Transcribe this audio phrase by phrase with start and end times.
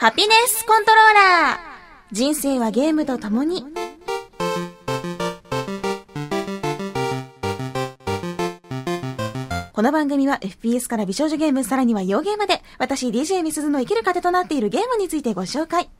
[0.00, 1.58] ハピネスコントローラー
[2.10, 3.66] 人生はゲームと共に。
[9.74, 15.90] この番組は FPS から美少女ゲーム、さらには洋ゲームまで、私 DJ みすずの生きる糧となっているゲームについてご紹介。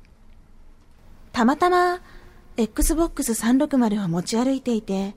[1.32, 2.00] たまたま、
[2.56, 5.14] Xbox 360を持ち歩いていて、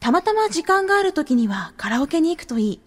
[0.00, 2.80] たまたま時間がある時にはカラオケに行くといい。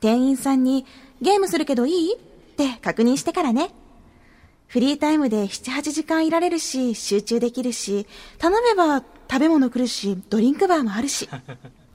[0.00, 0.84] 店員さんに、
[1.22, 2.16] ゲームするけどいい？
[2.16, 3.70] って確認してからね。
[4.70, 8.06] フリータイムで7、8時間いられるし、集中できるし、
[8.38, 11.28] 頼めば食べ物来るし、ドリンクバーもあるし。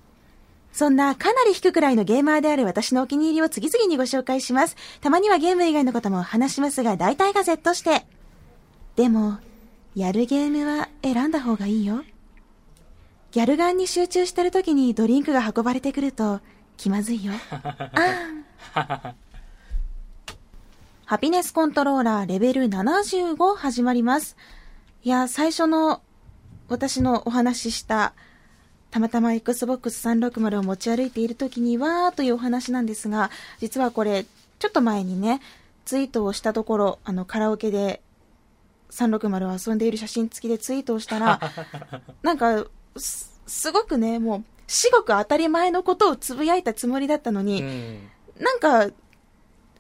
[0.74, 4.76] そんなかなり低くらいのゲーマーである私のお気に入りを次々にご紹介します。
[5.00, 8.06] たまにはゲーム以外のことも話しますが、大体が Z して。
[8.98, 9.38] でも、
[9.96, 12.04] やるゲームは選んだ方がいいよ。
[13.32, 16.42] ギャルガンに集中してる時にドリンクが運ばれてくると
[16.76, 17.32] 気まずいよ。
[17.56, 19.25] あーん。
[21.06, 24.36] ハピネスコントローラーレベル75始まります。
[25.04, 26.02] いや、最初の
[26.68, 28.16] 私のお話しした
[28.90, 34.26] たまたま Xbox 360を持ち歩いている時にはというお話なんですが、実はこれ
[34.58, 35.42] ちょっと前にね、
[35.86, 38.02] ツイートをしたところ、あのカラオケで
[38.90, 41.40] 360を遊んでいる写真付きでツイートをしたら、
[42.24, 42.66] なんか、
[42.98, 48.10] すすごくね、もう、至極当たり前のことをつぶやいたつもりだったのに、うん。
[48.40, 48.90] なんか、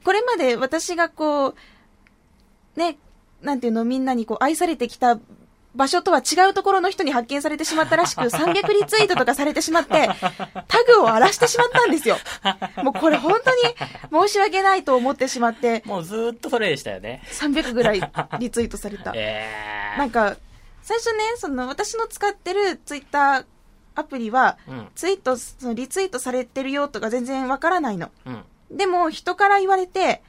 [0.05, 1.55] これまで私がこう、
[2.75, 2.97] ね、
[3.41, 5.19] なんていうの、みんなにこう愛されてきた
[5.75, 10.07] 場所とは違うところの人に発見されてしまったらしく、 300リツイートとかされてしまって、
[10.67, 12.17] タグを荒らしてしまったんですよ。
[12.83, 13.51] もうこれ本当
[14.21, 17.23] に申し訳ないと思ってしまって、もうずーっとそれでしたよね。
[17.31, 19.11] 300ぐらいリツイートされた。
[19.17, 19.49] え
[19.95, 20.37] えなんか、
[20.83, 23.45] 最初ね、その私の使ってるツイッター
[23.95, 24.87] アプリは、うん。
[24.93, 28.11] ツイート、そのリツイートされてるよとか全然わからないの。
[28.25, 28.43] うん。
[28.75, 30.21] でも、人から言われて、え？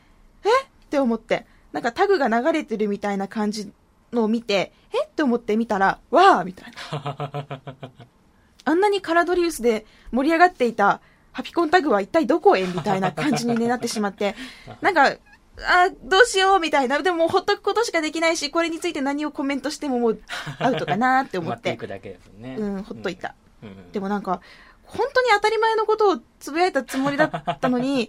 [0.47, 3.70] って思って、なんかタグが流れてるみたいな感じ
[4.12, 5.05] のを見て、え？
[5.05, 7.61] って思って見たら、わーみたいな。
[8.64, 11.01] あんなにカラドリウスで盛り上がっていた
[11.33, 12.64] ハピコンタグは一体どこへ？
[12.64, 14.34] みたいな感じに、ね、なってしまって、
[14.80, 15.17] なんか、
[15.58, 16.61] あどうしよう？
[16.61, 17.02] みたいな。
[17.02, 20.23] でももうほっとくことしかできないし、これについて何をコメントしてももう
[20.58, 22.57] アウトかなって思ってっていく、だけですね。
[22.58, 23.34] うん、ほっといた。
[23.63, 23.68] うん。
[23.70, 24.40] うんでもなんか、
[24.84, 28.08] 本当に当たり前のことをつぶやいたつもりだったのに、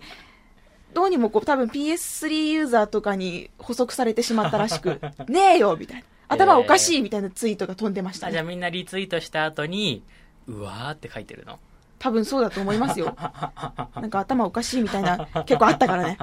[0.93, 4.99] どうにもこう多分 PS3 ユーザーとかに補足されてしまったらしく、
[5.29, 6.03] ねえよみたいな。
[6.29, 8.49] 頭おかしいみたいなツイートが飛んでましたあじゃあね。
[8.49, 10.03] みんなリツイートした後に、
[10.47, 11.59] うわーって書いてるの？
[11.99, 13.15] 多分そうだと思いますよ。
[13.95, 16.17] なんか頭おかしいみたいな結構あったからね。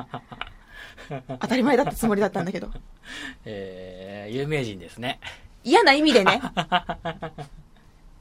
[1.41, 2.69] 当たり前だったつもりだったんだけど。
[3.45, 5.21] えー、有名人ですね。
[5.65, 6.41] 嫌な意味でね。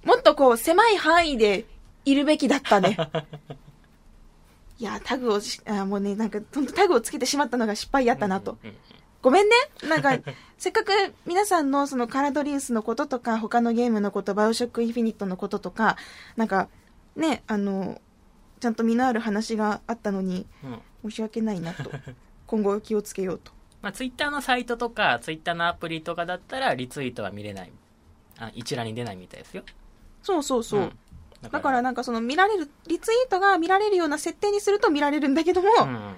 [0.03, 1.65] もっとこう狭い範囲で
[2.05, 2.97] いるべきだったね。
[4.83, 8.57] いや、タグをし、あもうね、なんか、ほんとタグをつけてしまったのが失敗やったなと。
[9.21, 9.55] ごめんね。
[9.87, 10.19] なんか、
[10.59, 10.91] せっかく
[11.25, 15.95] 皆さんのそのカラドリウスのこととか、他のゲームのこと、バイオショックインフィニットのこととか、
[16.35, 16.67] なんか、
[17.15, 18.01] ね、あの、
[18.59, 21.09] ちゃんと身のある話があったのに、うん。
[21.11, 21.89] 申し訳ないなと。
[22.45, 23.53] 今後気をつけようと。
[23.81, 27.71] まあ、ツイッターのサイトとか、ツイッターのアプリとかだったら、リツイートは見れない。
[28.37, 29.63] あ一覧に出ないみたいですよ。
[30.21, 30.81] そうそうそう。
[30.81, 30.99] うん
[31.49, 36.15] だからなんかその見られる、リツイートが見られるような設定にすると見られるんだけども、うん。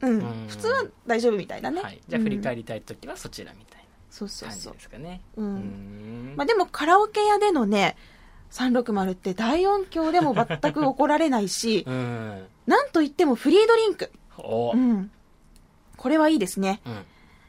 [0.00, 1.82] うん、うん普通は大丈夫みたいだね。
[1.82, 2.00] はい。
[2.06, 4.80] じゃあ振り返り、りたいときはそちらみたいそうそうそうな感じで。
[4.80, 5.20] すかね。
[5.36, 7.96] うんんまあでもカラオケ屋でのね、
[8.50, 12.46] 360って大音響でも全く怒られないし、 うん。
[12.66, 14.10] なんといってもフリードリンク。
[14.38, 14.78] おうん。
[14.78, 15.10] うん。
[15.96, 16.80] これはいいですね。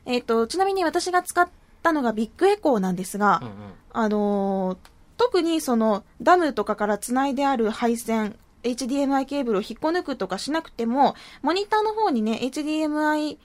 [0.05, 1.47] えっ、と、ちなみに私が使っ
[1.83, 3.53] たのがビッグエコーなんですが、うんうん。
[3.91, 4.77] あのー
[5.19, 13.37] 特にそのダムとかから繋いである配線、HDMI ケーブルを引っこ抜くとかしなくても、モニターの方にね、HDMI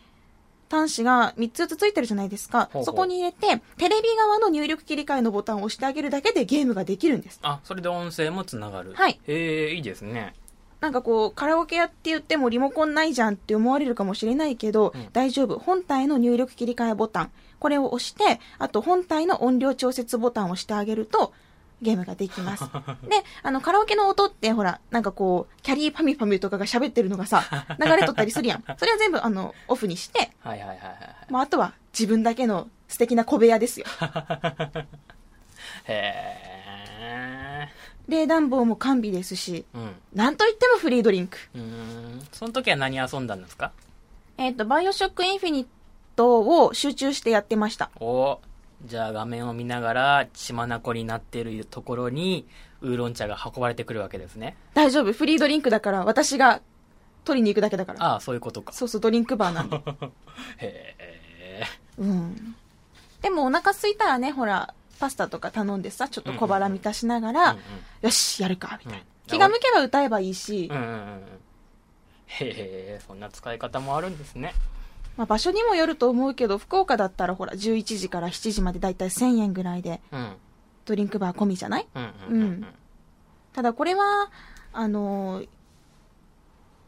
[0.70, 2.70] 端子が3つずつついてるじゃないですか。
[2.72, 7.40] ほうほうそこに入れて、テレビ側の入力切り替えのボタンを押してあげるだけでゲームができるんです。
[7.42, 8.92] あ、それで音声もつながる。
[8.94, 9.18] はい。
[9.26, 10.34] へえ、いいですね。
[10.80, 15.58] なんかこう、カラオケ屋って言ってもリモコンないじゃんって思われるかもしれないけど、うん大丈夫。
[15.58, 17.32] 本体の入力切り替えボタン。
[17.58, 21.32] これを押して、あと本体の音量調節ボタンを押してあげると、
[21.84, 22.64] ゲームができます。
[22.64, 22.70] で、
[23.44, 27.44] あの、カラオケの音って、ほら、なんかこう、キャリーパミュパミュとかが喋ってるのがさ、
[27.78, 28.64] 流れとったりするやん。
[28.76, 30.98] それは全部、あの、オフにして、はいはいはいはい
[31.30, 33.86] まあ、あとは自分だけの素敵な小部屋ですよ。
[33.88, 34.70] は
[35.86, 35.92] い。
[35.92, 37.68] へ
[38.08, 39.78] 冷暖房も完備ですし、え。
[39.78, 39.94] うん。
[40.14, 41.38] なんといってもフリードリンク。
[41.54, 42.26] うーん。
[42.32, 43.72] その時は何遊んだんですか？
[44.36, 45.66] えっ、と、バイオショックインフィニッ
[46.16, 47.90] トを集中してやってました。
[48.00, 48.40] お
[48.84, 52.46] じゃあ画面を見ながら血眼になっているところに
[52.80, 54.56] ウーロン茶が運ばれてくるわけですね。
[54.74, 55.12] 大丈夫。
[55.12, 56.60] フリードリンクだから、私が
[57.24, 58.04] 取りに行くだけだから。
[58.04, 58.72] ああ、そういうことか。
[58.72, 59.80] そうそう、ドリンクバーなんで。
[60.58, 61.64] へ
[61.98, 62.54] うん。
[63.22, 67.58] でもお腹空いたらね、ほら、パスタとか頼んでさ、ちょっと小腹満たしながら、うん
[68.02, 68.98] よし、やるか、みたいな。
[68.98, 71.22] うん気が向けば歌えばいいし、うんうんうんうん
[72.26, 74.54] へえそんな使い方もあるんですね
[75.16, 80.32] まあ、場所にもよると思うけど、福岡だったらほら、11時から7時までだいたい1000円ぐらいで、うん。
[80.84, 81.86] ドリンクバー込みじゃない？
[81.94, 82.66] うんうんうんうん。
[83.52, 84.30] ただこれは、
[84.72, 85.48] あのー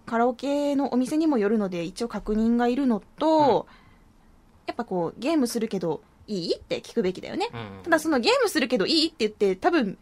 [0.07, 3.67] カラオケのお店にもよるので一応確認がいるのと、
[4.67, 6.57] やっぱこう、ゲームするけど、いい？
[6.57, 7.49] って聞くべきだよね。
[7.53, 7.83] うん。
[7.83, 9.07] ただそのゲームするけどいい？
[9.09, 9.99] って言って、多分、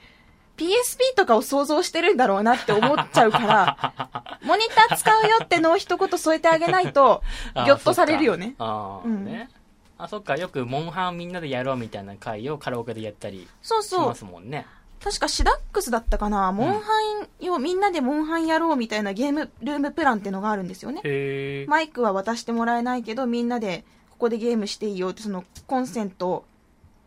[0.56, 7.22] PSP とかを想像してるんだろうなって思っちゃうから、 モニター使うよってのを一言添えてあげないと、
[7.54, 8.54] あぎょっとされるよね。
[8.58, 9.24] あーうん。
[9.24, 9.50] ね。
[9.98, 10.36] あそっか。
[10.36, 14.06] よくモンハンみんなでやろうみたいな会をカラオケでやったりしそうそう。
[14.08, 14.14] ま。
[14.14, 14.66] すもんね。
[15.02, 16.90] 確かシダックスだったかな、モンハ
[17.42, 21.66] ンを、みんなでモンハンやろうみたいなゲームルームプランってのがあるんですよね。
[21.68, 26.46] マイクは渡してもらえないけど、みんなでここでゲームしていいよって、そのコンセント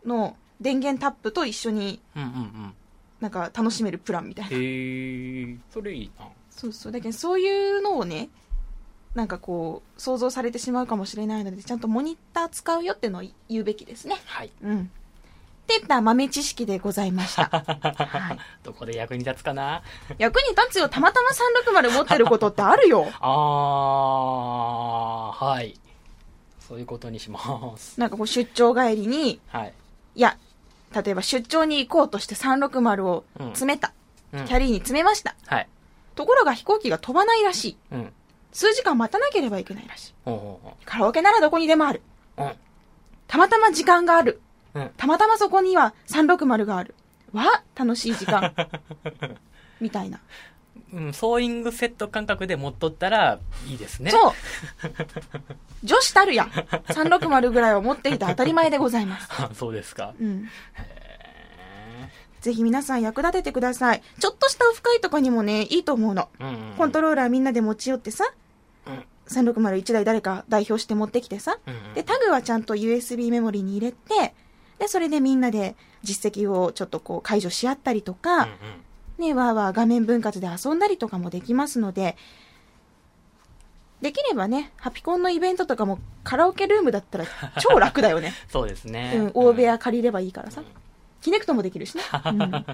[0.04, 2.74] の電源タップと一緒にうんうんうん
[3.20, 4.50] なんか楽しめるプランみたいな。
[4.52, 4.56] へ
[5.42, 6.92] えそれいいなそうそう。
[6.92, 8.28] だけどそういうのをね、
[9.14, 14.16] なんかこう、想像されてしまうかもしれないので、ちゃんとモニター使うよってのを言うべきですね。
[14.26, 14.80] はいうん。
[14.82, 14.84] っ
[15.66, 17.44] ていった豆知識でございました。
[17.50, 18.38] はい。
[18.62, 19.82] どこで役に立つかな？
[20.18, 20.88] 役に立つよ。
[20.88, 23.06] たまたま360持ってることってあるよ。
[23.20, 25.78] あーはい
[26.60, 29.72] そういうことにしますなんかこう出張帰りに、はい
[30.14, 30.36] いや、
[30.94, 33.88] 例えば出張に行こうとして360を詰めた。
[33.88, 35.34] うんキャリーに詰めました。
[35.46, 35.68] はい
[36.14, 37.76] ところが飛行機が飛ばないらしい。
[37.92, 38.12] うん
[38.52, 40.14] 数時間待たなければいけないらしい。
[40.84, 42.02] カラオケならどこにでもある。
[42.38, 42.52] ううん
[43.26, 44.40] たまたま時間がある。
[44.74, 46.94] うんたまたまそこには360がある。
[47.32, 48.54] わ楽しい時間。
[49.80, 50.20] みたいな。
[50.92, 53.38] うん、ソーイングセット感覚で持っとったら
[53.68, 54.10] いいですね。
[54.10, 54.32] そう。
[55.84, 56.48] 女子たるや。
[56.88, 59.28] 360ぐらいを持っていて当たり前でございます。
[59.38, 60.14] あそうですか。
[60.20, 60.48] うん。
[60.74, 60.98] へ
[62.40, 64.02] ぜひ皆さん役立ててください。
[64.18, 66.28] ちょっとしたオフ会とかにもね、いいと思うの。
[66.38, 68.32] ーうんうんコントローラーみんなで持ち寄ってさ、
[68.86, 74.34] うん360台誰か代表して持ってきてさ、うんうんで、タグはちゃんと USB メモリに入れて、
[74.78, 78.48] で、それでみんなで実績をちょっとこう解除し合ったりとか、うんうん
[79.18, 82.16] ね、わーわー画面分割で遊んだりとかもできますので、
[84.00, 87.24] できればね、ハピコンのイベントとかもカラオケルームだったら
[87.58, 88.32] 超楽だよね。
[88.48, 89.12] そうですね。
[89.16, 90.62] うん、大部屋借りればいいからさ。
[91.20, 92.02] キネクトもできるしね。
[92.26, 92.64] うん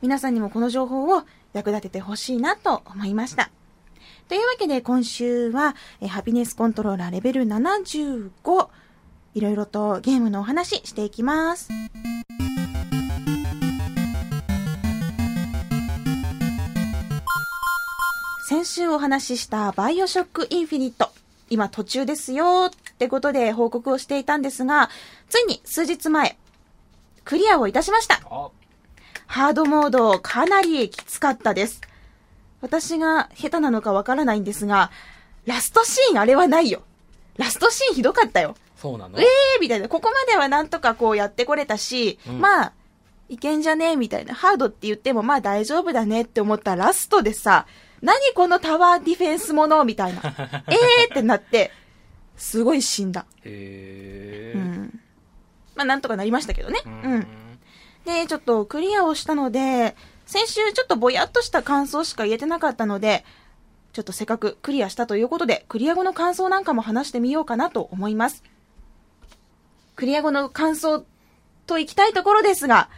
[0.00, 3.50] 皆さんにもこの情報を役立ててほしいなと思いました。
[4.28, 8.68] というわけで今週は、えハピネスコントローラーレベル75、
[9.34, 11.68] いろいろとゲームのお話していきます。
[18.48, 21.10] 先週お話ししたバイオショックインフィニット。
[21.50, 24.88] 今途中ですよってことで報告をしていたんですが、
[25.28, 26.38] ついに数日前、
[27.26, 28.22] クリアをいたしました。
[28.30, 28.48] あ
[29.26, 31.82] ハードモードかなりきつかったです。
[32.62, 34.90] 私が下手なのかわからないんですが、
[35.44, 36.80] ラストシーンあれはないよ。
[37.36, 38.56] ラストシーンひどかったよ。
[38.78, 39.20] そうなの？
[39.20, 39.90] えーみたいな。
[39.90, 42.72] ここまではなんとかこうやってこれたし、うんまあ、
[43.28, 43.90] いけんじゃね？
[43.90, 44.34] えみたいな。
[44.34, 47.66] ハードって言ってもまあ大丈夫だねって思ったラストでさ、
[48.02, 49.84] 何このタワーディフェンスもの？
[49.84, 50.20] みたいな。
[50.68, 51.72] えーってなって、
[52.36, 53.26] すごい死んだ。
[53.44, 55.00] へーうん。
[55.74, 56.80] まあなんとかなりましたけどね。
[56.84, 57.26] ううん。
[58.04, 63.24] で、ちょっとクリアをしたので、先週ちょっとぼやっとした感想しか言えてなかったので、
[63.92, 68.44] ちょっとせっかくクリアしたということで、クリア後の感想なんかも話してみようかなと思います。
[69.96, 71.04] クリア後の感想
[71.66, 72.88] と行きたいところですが、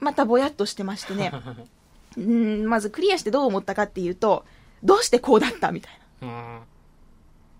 [0.00, 1.32] またぼやっとしてましてね。
[2.16, 4.44] うん、まずクリアしてどう思ったかっていうと、
[4.82, 6.60] どうしてこうだったみたいな。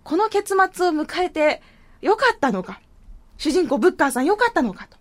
[0.03, 1.61] この結末を迎えて
[2.01, 2.81] よかったのか
[3.37, 4.97] 主人公ブッカーさんよかったのかと。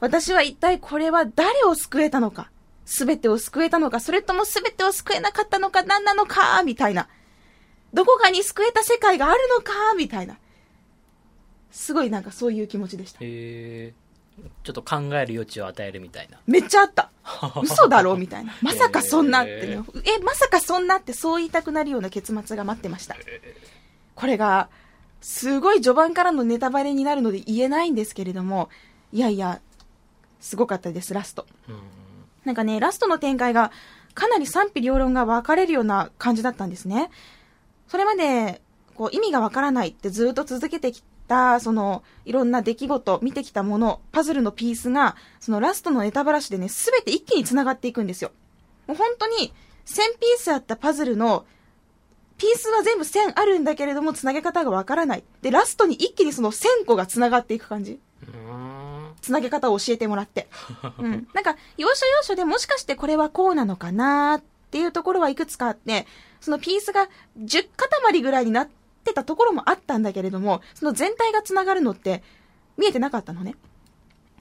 [0.00, 2.50] 私は一体これは誰を救えたのか
[2.86, 7.08] すべてを救えたのかそれともすべてを救えなかったのか何なのかみたいな。
[7.92, 10.38] どこかに救えた世界があるのかみたいな。
[11.70, 13.18] すごいなんかそういう気持ちでした。
[13.22, 14.09] へー
[14.62, 16.38] ちょっと考える余地を与えるみたいな。
[16.46, 17.10] めっちゃあった。
[17.62, 18.54] 嘘だろみたいな。
[18.62, 23.16] まさかそんなってへね、え、まさかそんなってそう言いたくなるような結末が待ってました。
[24.14, 24.68] これが、
[25.20, 28.70] すごい序盤からのネタバレになるので言えないんですけれども、
[29.12, 29.60] いやいや、
[30.40, 31.46] すごかったです、ラスト。
[31.68, 32.00] うん
[32.44, 33.70] なんかね、ラストの展開が
[34.14, 37.10] かなり賛否両論が分かれるような感じだったんですね。
[37.88, 38.62] それまで、
[38.94, 48.32] こう、意味が分からないってずっと続けてきた、その、いろんな出来事、見てきたもの、パズルのピースが、そのラストのネタバラシでね、すべて一気に繋がっていくんですよ。
[48.88, 49.54] もう本当に、
[49.86, 51.46] 1000ピースあったパズルの、
[52.36, 55.24] ピースは全部線あるんだけれども、繋げ方がわからない。
[55.40, 58.00] で、ラストに一気にその1000個が繋がっていく感じ。
[58.26, 59.14] うーん。
[59.20, 60.48] 繋げ方を教えてもらって。
[60.98, 61.28] うん。
[61.32, 66.08] なんか、要所要所でもしかしてこれはこうなのかなっていうところはいくつかあって、
[66.40, 67.08] そのピースが
[67.38, 68.68] 10塊ぐらいになっ
[69.04, 72.22] てたところもあったんだけれども、その全体が繋がるのって
[72.76, 73.54] 見えてなかったのね。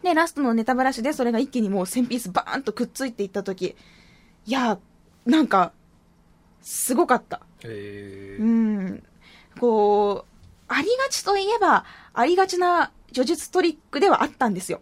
[0.03, 3.75] で、ラストのネタバラシでそれが一気にもう1000ピースバーンとくっついていった時、
[4.45, 4.79] いや、
[5.25, 5.73] なんか、
[6.61, 7.41] すごかった。
[7.63, 9.03] うへーん。
[9.59, 14.81] こう、ありがちといえば、ありがちな叙述トリックではあったんですよ。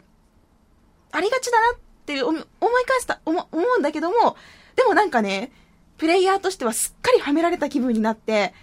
[1.12, 2.40] ありがちだなって思思
[2.80, 4.36] い返した、思思うんだけども、
[4.76, 5.52] でもなんかね、
[5.98, 8.54] プレイヤーとしてはすっかりはめられた気分になって、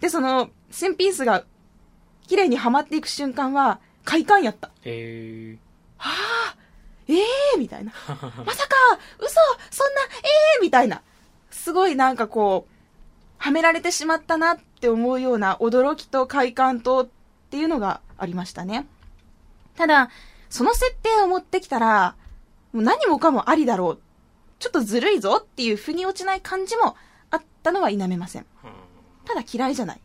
[0.00, 1.44] で、その、1000ピースが
[2.26, 4.70] 綺麗にはまっていく瞬間は、快感やった。
[4.82, 5.58] へー
[5.96, 6.56] はあ、
[7.08, 7.92] ええー、みたいな。
[8.06, 8.76] まさか、
[9.18, 11.02] 嘘、そんな、ええー、みたいな。
[11.50, 12.74] すごいなんかこう、
[13.38, 17.08] はめられてしまったなって思うような驚きと快感とっ
[17.50, 18.86] ていうのがありましたね。
[19.76, 20.10] ただ、
[20.48, 22.16] その設定を持ってきたら、
[22.72, 24.00] もう何もかもありだろう。
[24.58, 26.96] ちょっとずるいぞっていう腑に落ちない感じも
[27.30, 28.46] あったのは否めません。
[29.24, 30.00] ただ嫌いじゃない。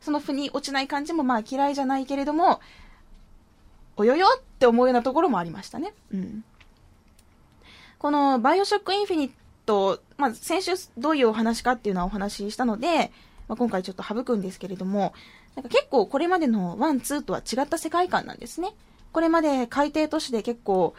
[0.00, 2.60] その腑に落ちない感じもまあ嫌いじゃないけれども、
[3.96, 5.92] およよって思うようなところもありましたね。
[6.12, 6.44] うん。
[7.98, 9.32] このバイオショックインフィニッ
[9.66, 13.12] ト、まあ先週どういうお話かっていうのはお話ししたので、
[13.46, 15.12] まあ、今回ちょっと省くんですけれども、
[15.54, 18.70] なんか結構これまでの one、two とは違った世界観なんですね。
[19.12, 20.94] これまで海底都市で結構、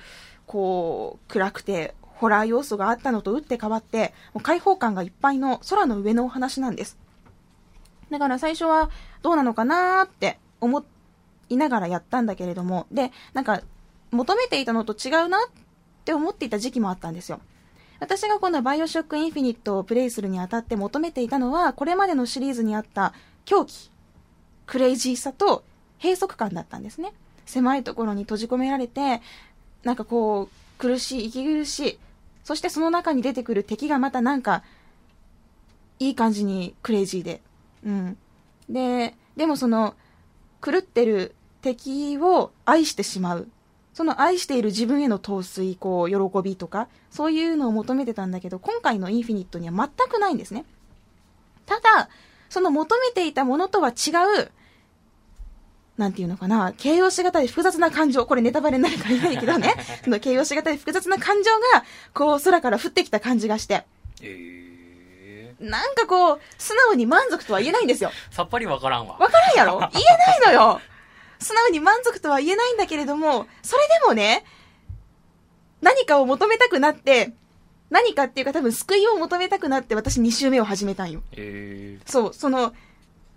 [0.46, 6.96] こう、暗くて、ホラー要素があったのと打って変わって、もう開放感がいっぱいの空の上のお話なんです。
[8.12, 8.92] だから最初は
[9.24, 10.86] どうなのかなーって思
[11.50, 13.62] いながらやったんだけれども、で、なんか
[14.12, 15.42] 求めていたのと違うなっ
[16.06, 17.40] て思っていた時期もあったんですよ。
[18.00, 23.90] 私がこのバイオショックインフィニットをプレイするにあたって求めていたのは、これまでのシリーズにあった狂気、
[24.68, 25.64] クレイジーさと
[26.00, 27.14] 閉塞感だったんですね。
[27.48, 29.22] 狭いところに閉じ込められて、
[29.84, 32.00] なんかこう、苦しい、息苦しい。
[32.52, 34.62] そしてその中に出てくる敵がまたなんか、
[36.00, 37.42] いい感じにクレイジーで。
[37.86, 38.18] うん。
[38.70, 39.96] で、でもその、
[40.62, 43.48] 狂ってる敵を愛してしまう。
[43.94, 50.66] その愛している自分への陶酔、こう、喜びとか、そういうのを求めてたんだけど、今回のインフィニットには全くないんですね。
[51.66, 52.10] ただ、
[52.50, 54.52] その求めていたものとは違う、
[56.02, 63.86] なんていうのかな、形容しがたい複雑な感情、これネタバレになるから言えないけどね、そ の形容しがたい複雑な感情が、こう、空から降ってきた感じがして、
[64.24, 68.10] えなんかこう、素直に満足とは言えないんですよ。
[68.32, 69.16] ー、さっぱりわからんわ。
[69.20, 69.80] わからんやろ？
[69.94, 70.82] 言えないのよ。
[71.40, 74.44] 素直に満足とは言えないんだけれども、それでもね、
[75.82, 77.34] 何かを求めたくなって、
[77.92, 81.22] 何かっていうか多分救いを求めたくなって私2周目を始めたんよ。
[81.34, 82.74] えー、そう、その、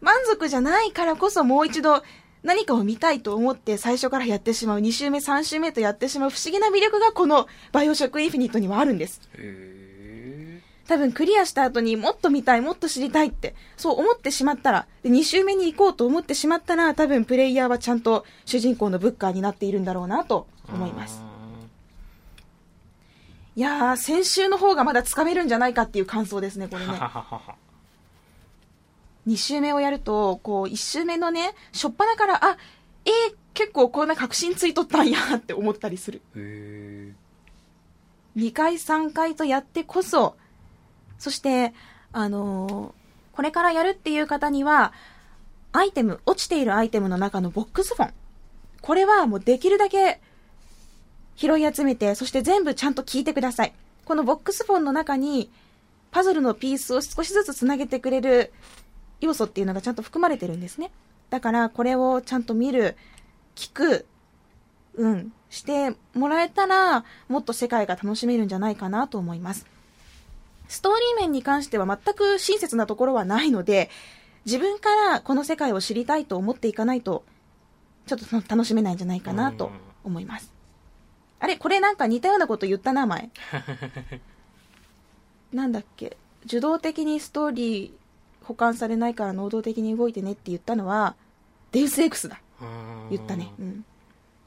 [0.04, 2.02] 満足じゃないからこそもう一度
[2.44, 9.22] 何かを見たいと思って最初からやってしまう、2周目、3周目とやってしまう不思議な魅力がこのバイオショックインフィニットにはあるんです。
[9.36, 21.22] え多分クリアした後にもっと見たい、もっと知りたいって、そう思ってしまったら、で、2周目に行こうと思ってしまったら、多分プレイヤーはちゃんと主人公のブッカーになっているんだろうなとー、思います。
[23.56, 26.86] ういやー、先週の方がまだつかめるんじゃないかっていう感想ですね、これ。
[26.86, 26.92] ね。
[29.26, 32.56] 2周目をやると、こう、1周目のね、しょっぱなから、あ、
[33.04, 36.22] えー、結構こんな確信ついとったんやって思ったりする。
[36.34, 37.12] え
[38.36, 40.36] 2回3回とやってこそ、
[41.18, 41.72] そして、
[42.12, 43.04] あのー
[43.34, 44.92] これからやるっていう方には、
[45.72, 48.14] アイテム、落ちているアイテムの中のボックスフォン。
[48.80, 50.20] これはもうできるだけ
[51.34, 53.74] 拾い集めて、そして全部ちゃんと聞いてください。
[54.04, 55.50] このボックスフォンの中に、
[56.12, 58.52] パズルのピースを少しずつつなげてくれる
[59.24, 60.90] 要素っていうのがちゃんと含まれてるんですね。
[61.30, 62.96] だから、これをちゃんと見る、
[63.56, 64.06] 聞く、
[64.94, 69.66] うん、してもらえたら、もっと世界が楽しめるんじゃないかなと思います。
[70.68, 73.90] ストーリー面に関しては全く親切なところはないので、
[74.44, 77.24] 自分からこの世界を知りたいと思っていかないと、
[78.06, 79.70] ちょっと楽しめないんじゃないかなと
[80.04, 80.52] 思います。
[81.40, 83.30] あれこれなんか似たようなこと言ったな、前。
[85.52, 86.16] なんだっけ
[86.46, 88.03] 受動的にストーリー
[88.44, 91.16] 保管されないから能動的に動いてねって言ったのは、
[91.72, 92.40] デウス X だ。
[93.10, 93.52] 言ったね。
[93.58, 93.84] うん。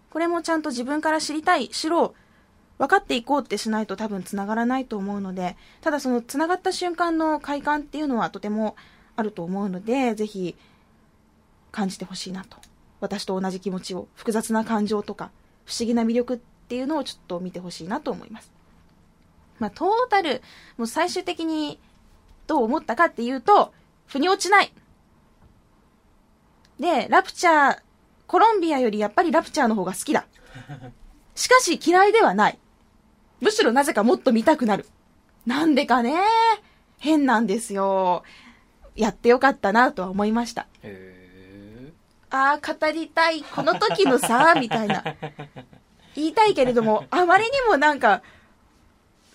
[0.10, 8.76] これもちゃんと自分から知りたい、知ろう、分かっていこうってしないと多分繋がらないと思うので、ただその繋がった瞬間の快感っていうのはとても
[9.16, 10.56] あると思うので、ぜひ
[11.72, 12.58] 感じてほしいなと。
[13.00, 15.32] 私と同じ気持ちを、複雑な感情とか、
[15.66, 18.52] 不思議な魅力っていうのをちょっと見てほしいなと思います。
[19.60, 20.42] まあ、トータル、
[20.78, 21.80] もう最終的に
[22.48, 23.74] どう思ったかっていうと、
[24.08, 24.74] 腑に落ちない。
[26.80, 27.80] で、ラプチャー、
[28.28, 30.26] コロンビアよりやっぱりラプチャーの方が好きだ。
[31.36, 32.60] しかし嫌いではない。
[33.40, 34.88] むしろなぜかもっと見たくなる。
[35.46, 36.16] なんでかね？
[36.98, 38.24] 変なんですよ。
[38.96, 40.68] やってよかったなとは思いました。
[40.82, 41.94] へ
[42.30, 43.44] ああ、語りたい。
[43.44, 45.04] この時のさ、 みたいな。
[46.16, 48.22] 言いたいけれども、あまりにもなんか、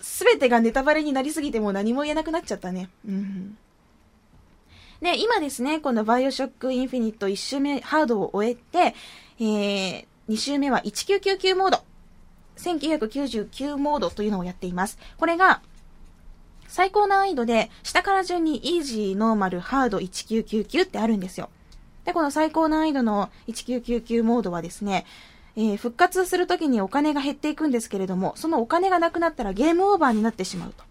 [0.01, 2.89] すべてがネタバレになりすぎてもう何も言えなくなっちゃったね。
[3.07, 3.57] うん。
[5.03, 8.95] で、今ですね、このバイオショックインフィニット1周目ハードを終えて、
[9.37, 11.83] えー、2周目は1999モード。
[12.55, 14.97] 1999モードというのをやっています。
[15.17, 15.61] これが、
[16.69, 21.49] 最高難易度で、下から順にイージー、ノーマル、ハード、1999ってあるんですよ。
[22.05, 25.05] で、この最高難易度の1999モードはですね、
[25.57, 30.85] えー復活するときにお金が減っていくんですけれども、そのお金がなくなったらゲームオーバーになってしまうと。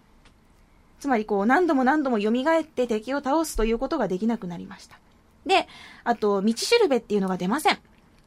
[1.02, 5.00] つまりこう何度も何度も蘇って敵を倒すということができなくなりました。
[5.44, 5.66] で、
[6.04, 7.78] あと、道しるべっていうのが出ません。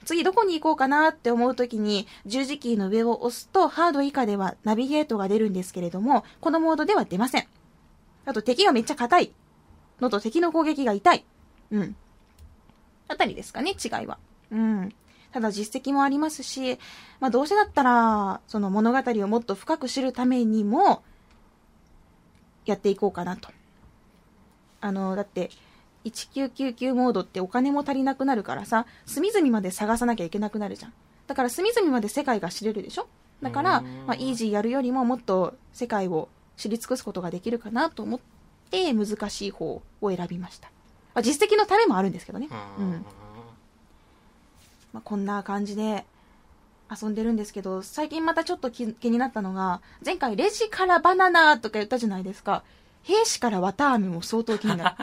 [0.03, 7.47] 次どこに行こうかなって思うときに十字キーの上を押すとハード以下ではナビゲートが出るんですけれども、このモードでは出ません。
[8.25, 9.31] あと敵がめっちゃ硬い
[10.01, 11.25] のと敵の攻撃が痛い。
[11.71, 11.95] うん。
[13.07, 14.17] あたりですかね、違いは。
[14.51, 14.93] うん。
[15.31, 16.77] ただ実績もありますし、
[17.21, 21.03] まあどうせだったら、その物語をもっと深く知るためにも、
[22.65, 23.49] やっていこうかなと。
[24.81, 25.49] あの、だって、
[26.05, 30.93] 1999モードってお金も足りなくなるからさ、隅々まで探さなきゃいけなくなるじゃん。
[31.27, 33.07] だから隅々まで世界が知れるでしょ？
[33.41, 38.19] だから、うんまあ、イージーやるよりももっと世界を知り尽くすことができるかなと思っ
[38.69, 40.69] て、難しい方を選びました。
[41.15, 42.49] まあ、実績のためもあるんですけどね。
[42.77, 43.05] ううんん。
[44.93, 46.05] まあ、こんな感じで
[46.89, 52.63] 遊んでるんですけど、最近またちょっと気気になったのが、前回レジからバナナとか言ったじゃないですか。
[53.03, 54.95] 兵士から綿あめも相当気になる。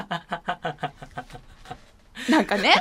[2.30, 2.74] なんかね、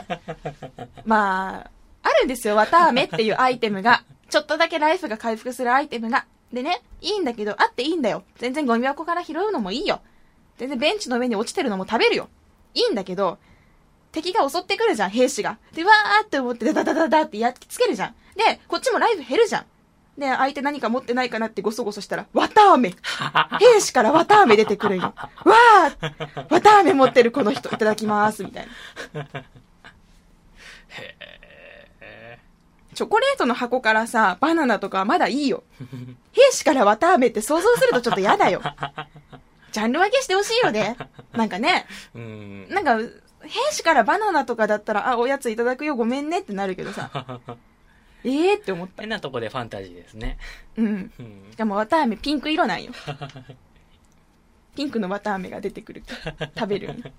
[1.05, 1.69] まあ、
[2.03, 4.03] あるんですよ、綿あめっていうアイテムが。
[4.29, 6.25] ちょっとだけライフが回復するアイテムが。
[6.51, 8.23] でね、いいんだけど、あっていいんだよ。
[8.37, 10.01] 全然ゴミ箱から拾うのもいいよ。
[10.57, 12.29] 全然ベンチの上に落ちてるのも食べるよ。
[12.73, 13.37] いいんだけど、
[14.11, 15.57] 敵が襲ってくるじゃん、兵士が。
[15.73, 18.15] で、わーって思って、ダダダダダってやっつけるじゃん。
[18.35, 19.65] で、こっちもライフ減るじゃん。
[20.17, 22.93] で、相手何か持ってないかなってゴソゴソしたら、綿あめ
[23.59, 25.13] 兵士から綿あめ出てくるんよ。
[25.15, 28.67] わー綿あめ持ってるこの人、いただきます、みたい
[29.13, 29.21] な。
[30.89, 31.15] へ
[32.01, 32.39] え。
[32.93, 35.63] チョコレートの箱からさ、バナナとかはまだいいよ。
[36.33, 38.61] 兵士から綿あめって想像するとちょっと嫌だよ。
[39.71, 40.97] ジャンル分けしてほしいよね。
[41.31, 42.67] なんかね、うん。
[42.69, 42.97] なんか、
[43.43, 47.39] 兵士からバナナとかだったら、あ、おやついただくよ、ごめんねってなるけどさ、
[48.23, 49.01] え えーって思った。
[49.01, 50.37] 変なとこでファンタジーですね。
[50.77, 50.85] うん。
[50.85, 50.89] う
[51.23, 52.91] んしかも綿あめピンク色なんよ。
[54.75, 56.03] ピンクの綿あめが出てくる。
[56.57, 57.13] 食べるよね。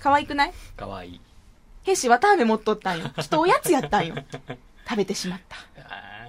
[0.00, 0.52] 可愛くない？
[0.76, 1.20] かわいい。
[1.82, 3.08] 兵士綿あめ持っとったんよ。
[3.16, 4.14] きっとおやつやったんよ。
[4.88, 5.56] 食べてしまった。
[5.88, 6.28] あ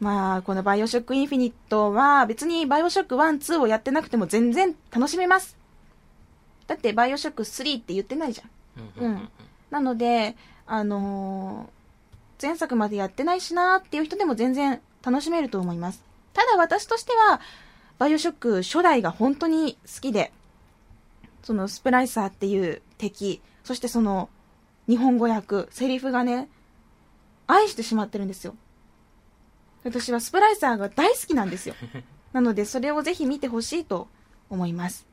[0.00, 5.58] まあ、このバイオショックインフィニットは別にバイオショック1、2をやってなくても全然楽しめます。
[6.70, 8.44] だってバイオショック3って言ってないじゃ
[8.80, 9.04] ん。
[9.04, 9.28] うん
[9.70, 11.80] なので、あのー
[12.42, 16.02] 前作までやってないしなーっていう人でも全然楽しめると思います。
[16.32, 17.40] ただ私としては、
[17.98, 20.32] バイオショック初代が本当に好きで、
[21.42, 24.30] そのスプライサーっていう敵、そしてその
[24.88, 26.48] 日本語訳、セリフがね、
[27.46, 28.54] 愛してしまってるんですよ。
[29.84, 31.74] 私はスプライサーが大好きなんですよ。
[32.32, 34.08] なのでそれをぜひ見てほしいと
[34.48, 35.09] 思います。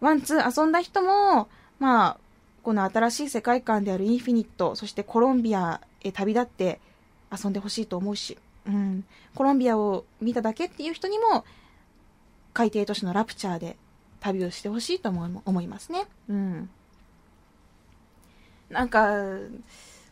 [0.00, 2.18] one、two 遊んだ人も、まあ、
[2.62, 6.80] この新しい世界観であるインフィニット、そしてコロンビアへ旅立って
[7.32, 11.44] 遊んでほしいと思うし、うん、コロンビアを見ただけっていう人にも、
[12.52, 13.76] 海底都市のラプチャーで
[14.20, 16.06] 旅をしてほしいと思思いますね。
[16.28, 16.70] うん。
[18.68, 19.08] なんか、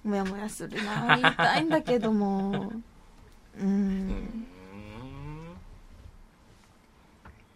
[0.05, 1.17] もやもやするな。
[1.17, 2.73] 言いたいんだけども。
[3.61, 4.47] うんん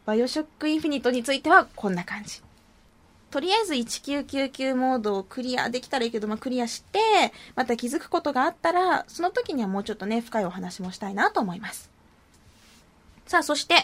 [0.07, 2.41] バイオショックインフィニットについてはこんな感じ。
[3.31, 6.99] とりあえず1999モードをクリアできたらいいけど、まあ、クリアして、
[7.55, 11.91] また気づくことがあったら、その時にはもうちょっとね、深いお話もしたいなと思います。
[13.29, 13.75] さあ、そして、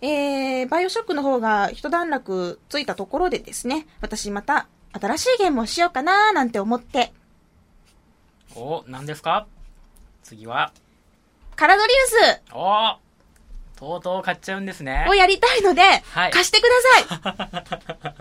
[0.00, 7.12] えー、バイオショックの方が一段落ついたところでですね、私また新しいゲームをしようかなーなんて思って、
[8.56, 9.46] お、何ですか？
[10.22, 10.72] 次は、
[11.56, 12.42] カラドリウス。
[12.54, 12.96] お
[13.78, 15.14] とうとう買っちゃうんですねを。
[15.14, 16.68] やりたいので、はい貸してくだ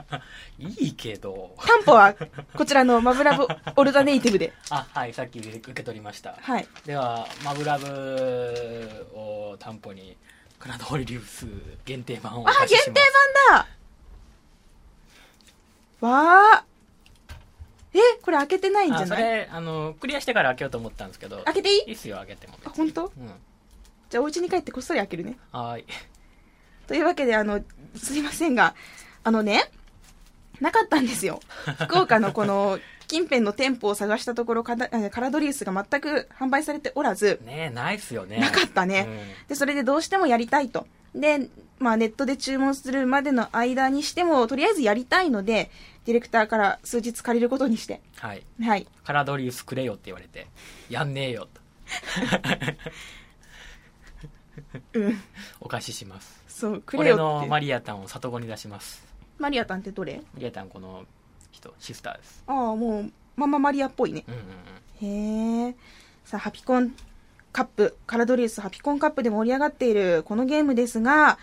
[0.08, 0.22] さ
[0.60, 1.56] い いいけど。
[1.66, 2.14] 担保は、
[2.56, 4.54] こちらのマブラブオルタネイティブで。
[4.70, 6.36] あ、はい、さっき受け取りました。
[6.40, 6.68] はい。
[6.86, 10.16] では、マブラブを担保に、
[10.60, 11.46] カナダホリリウス
[11.86, 13.02] 限定版をおあ、限定貸しします。
[13.52, 13.68] 版
[16.02, 18.00] だわー。
[18.00, 19.08] え、これ開けてないんじあゃない？
[19.08, 21.42] それ、あの、クリアしてから開けようと思ったんですけど。
[21.46, 21.84] 開けていい？
[21.88, 22.60] いいっすよ、開けても。
[22.66, 23.06] あ、本当？
[23.18, 23.32] うん。
[24.10, 25.38] じゃあお家に帰ってこっそり開けるね。
[25.52, 25.86] はーい。
[26.88, 27.62] というわけで、あの、
[27.96, 28.74] すいませんが、
[29.24, 29.70] あのね、
[30.62, 31.42] なかったんですよ。
[31.84, 38.38] 福岡のこの、近辺の店舗を探したところ、カラドリウスが全く販売されておらず、ねえ、ないっすよね。
[38.38, 39.36] なかったね。
[39.48, 40.88] で、それでどうしてもやりたいと。
[41.16, 45.72] で、まあネットで注文するまでの間にしても、とりあえずやりたいので、
[46.06, 48.02] ディレクターから数日借りることにして。
[48.22, 48.30] うん。
[48.30, 48.44] はい。
[48.62, 48.88] はい。
[49.06, 50.48] カラドリウスくれよって言われて、
[50.90, 51.62] やんねえよと。
[54.94, 55.20] うん。
[55.60, 56.44] お貸しします。
[56.48, 57.48] そう、くれよ俺の。
[57.48, 59.06] マリアタンを里子に出します。
[59.38, 60.22] マリアタンってどれ？
[60.34, 61.06] マリアタンこの
[61.52, 62.44] 人、シスターです。
[62.48, 64.24] ああ、もう、マママリアっぽいね。
[64.28, 65.66] うんうんうん。
[65.66, 65.76] へえ。
[66.26, 66.94] さあ、ハピコン
[67.52, 71.38] カップ、カラドリウスハピコンカップで盛り上がっているこのゲームですが、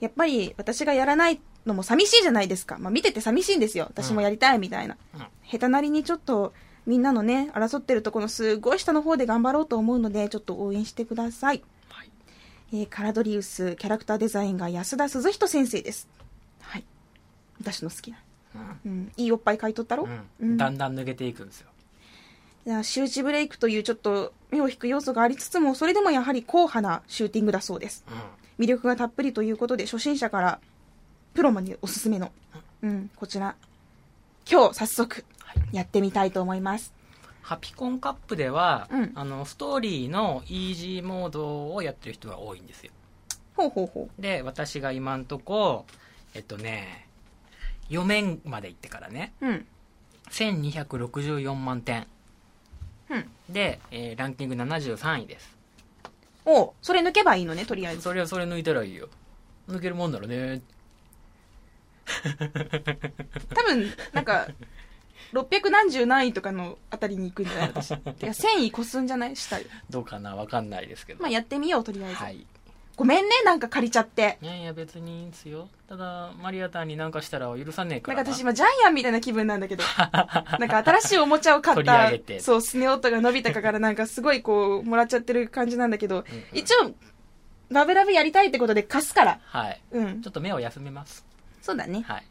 [0.00, 2.78] やっぱり私がやらないのも寂しいじゃないですか。
[2.78, 3.86] まあ見てて寂しいんですよ。
[3.88, 4.96] 私もやりたいみたいな。
[5.14, 6.52] うん下手なりにちょっと
[6.84, 11.62] みんなのね、争ってるところのすごい下の方で頑張ろうと思うので、ちょっと応援してください。
[12.72, 12.80] はい。
[12.80, 16.08] えーカラドリウスキャラクターデザインが安田鈴人先生です。
[16.60, 16.84] はい。
[17.60, 18.18] 私の好きな。
[18.54, 19.12] うんうん。
[19.16, 20.08] いいおっぱい買い取ったろ、
[20.40, 21.68] うん、だんだん抜けていくんですよ。
[22.66, 28.04] いや周知ブレイクというちょっと目を引く要素がありつつも、それでもやはり硬派なシューティングだそうです。
[28.58, 30.60] う魅力がたっぷりということで、初心者から
[31.34, 32.32] プロまでおすすめの、
[32.82, 33.54] うん、こちら、
[34.50, 36.92] 今日早速はいやってみたいと思います。
[37.48, 42.92] ハピコンカップでは、うんあのストーリーのイージーモードをやってる人が多いんですよ
[43.56, 45.86] ほうほうほで私が今んとこ
[46.34, 47.08] えっとね
[47.88, 49.46] 4面まで行ってからねう。
[49.46, 49.66] うん。
[50.30, 52.06] 1264万点
[53.08, 53.30] うん。
[53.48, 55.56] で、えーランキング73位です
[56.44, 58.02] おうそれ抜けばいいのね、とりあえず。
[58.02, 59.08] それはそれ抜いたらいいよ
[59.70, 60.60] 抜けるもんだろね
[63.54, 64.48] 多分、なんか、
[65.32, 67.68] 600何十何位とかのあたりに行くんじゃない？
[67.68, 67.88] 私。
[67.96, 69.36] てか、 1000位越すんじゃない？
[69.36, 69.58] 下
[69.90, 70.34] どうかな？
[70.36, 72.16] わかんないですけどまあやってみよう、とりあえず。
[72.16, 72.46] はい
[72.96, 74.38] ごめんね、なんか借りちゃって。
[74.42, 79.84] いやいや別にいいんですよただマリアタンになんかしたら許さねえかなんらか私今ジャイアンみたいな気分なんだけど。
[80.58, 81.84] なんか新しいおもちゃを買った。
[81.84, 86.92] 取り上げてそう、スネ夫が伸びたかからなんかすごいこう、もらっちゃってる感じなんだけど、うんうん一応、
[87.68, 89.38] ラブラブやりたいってことで貸すから。
[89.44, 90.26] はいうんち。
[90.26, 91.24] ょっと目を休めます
[91.62, 92.02] そうだね。
[92.04, 92.24] はい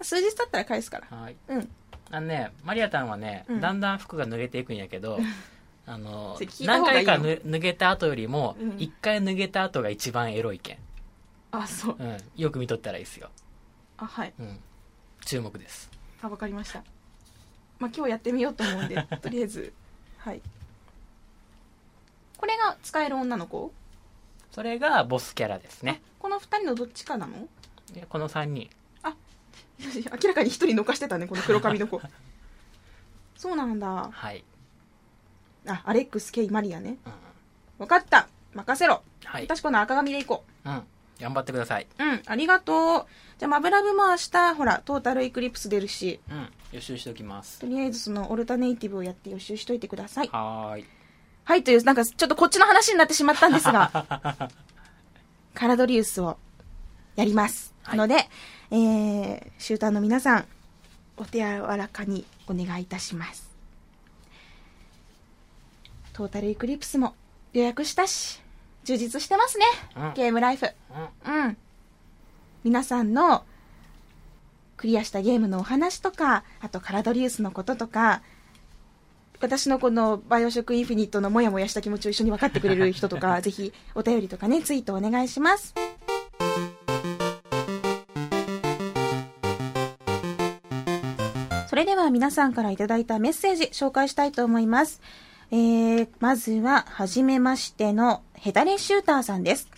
[0.00, 1.14] 数日経ったら返すから。
[1.14, 1.68] はいうん。
[2.10, 3.60] あのねマリアタンはね、うん。
[3.60, 5.18] だんだん服が脱げていくんやけど
[5.86, 7.06] あのそれ聞いた方何がいいよ。
[7.06, 8.76] 回かぬ脱げた後よりもうん。
[8.78, 10.78] 一、回脱げた後が一番エロいけん、
[11.52, 11.96] あ、そう。
[11.98, 13.30] うん、よく見とったらいいですよ、
[13.96, 14.32] あ、はい。
[14.38, 14.58] うん、
[15.24, 15.90] 注目です。
[16.22, 16.82] あ、わかりました。
[17.78, 19.72] まあ今日やってみようと思うんで、 とりあえず。
[20.18, 20.40] はい。
[22.36, 23.72] これが使える女の子？
[24.50, 26.00] それがボスキャラですね。
[26.18, 27.48] この二人のどっちかなの？
[27.92, 28.68] でこの3人
[29.78, 32.00] 明らかに一人残してたね、この黒髪の子。
[33.36, 34.10] そうなんだ。
[34.10, 34.44] はい、
[35.66, 36.96] あ、アレックス・ケイ・マリアね。
[37.04, 37.12] うん、
[37.80, 38.28] わかった。
[38.54, 39.02] 任せろ。
[39.24, 40.82] はい、私この赤髪でいこうん、
[41.20, 42.04] 頑張ってください、う。
[42.04, 43.06] うん、ありがとう。
[43.38, 50.28] じゃあ、マブラブも明日、ほら、トータルエクリプス出るし、うん、予習しておきますとりあえずそのオルタネイティブをやって予習しといてください。
[50.28, 50.86] はーい
[51.44, 54.50] はい、という、なんかちょっとこっちの話になってしまったんですが、
[55.54, 56.38] カラドリウスを
[57.14, 57.75] やります。
[57.86, 58.16] はいので、
[58.70, 60.44] えー、シューターの皆さん、
[61.16, 63.50] お手柔らかにお願いいたします。
[66.12, 67.14] トータルエクリプスも
[67.52, 68.40] 予約したし、
[68.84, 69.64] 充実してますね、
[69.96, 70.66] うんゲームライフ。
[71.26, 71.56] うんうん。
[72.64, 73.44] 皆さんの
[74.76, 78.22] クリアしたゲームのお話とか、あとカラドリウスのこととか、
[79.40, 85.74] 私のこのバイオショックインフィニットのモヤモヤした気持ちを一緒に分かってくれる人とか、 ぜひお便りとかね、ツイートお願いします。
[91.76, 95.02] それでは皆さんからいただいたメッセージ紹介したいと思います。
[95.50, 99.68] えー、まずは、はじめましてのヘタレシューターさんです。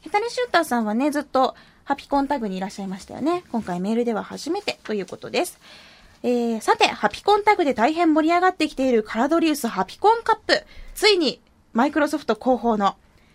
[0.00, 3.42] ヘタレシューターさんはね、ずっとハピコンタグにいらっしゃいましたよね。
[3.50, 5.58] 今回メールでは初めてということです。
[6.22, 10.64] えー、さて、ハピコンタグで大変盛り上がってきているカラドリウスハピコンカップ。
[10.94, 11.40] ついに、
[11.72, 12.94] マイクロソフト広報の、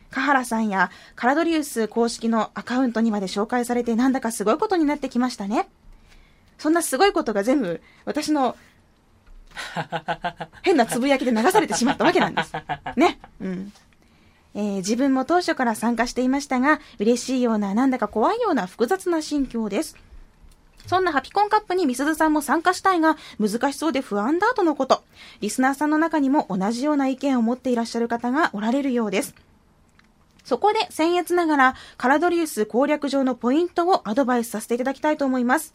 [0.09, 5.67] カハラさんやカラドリウス公式のアカウントにまで紹介されてなんだかすごいことになってきましたね。
[6.57, 8.55] そんなすごいことが全部、私の、
[10.63, 12.53] 変なつぶやきで流されてしまったわけなんです。
[12.97, 13.19] ね。
[13.41, 13.73] うん。
[14.53, 19.97] えー自分も当初から参加していましたが、嬉しいような、なんだか怖いような複雑な心境です。
[20.87, 25.03] そんなハピコンカップにみすずさんも参加したいが、難しそうで不安だとのこと。
[25.41, 29.35] リスナーさんの中にも同じような意見を持っていらっしゃる方がおられるようです。
[30.45, 35.73] そこで僭越ながらカラドリウス攻略上のポイントをアドバイスさせていただきたいと思います。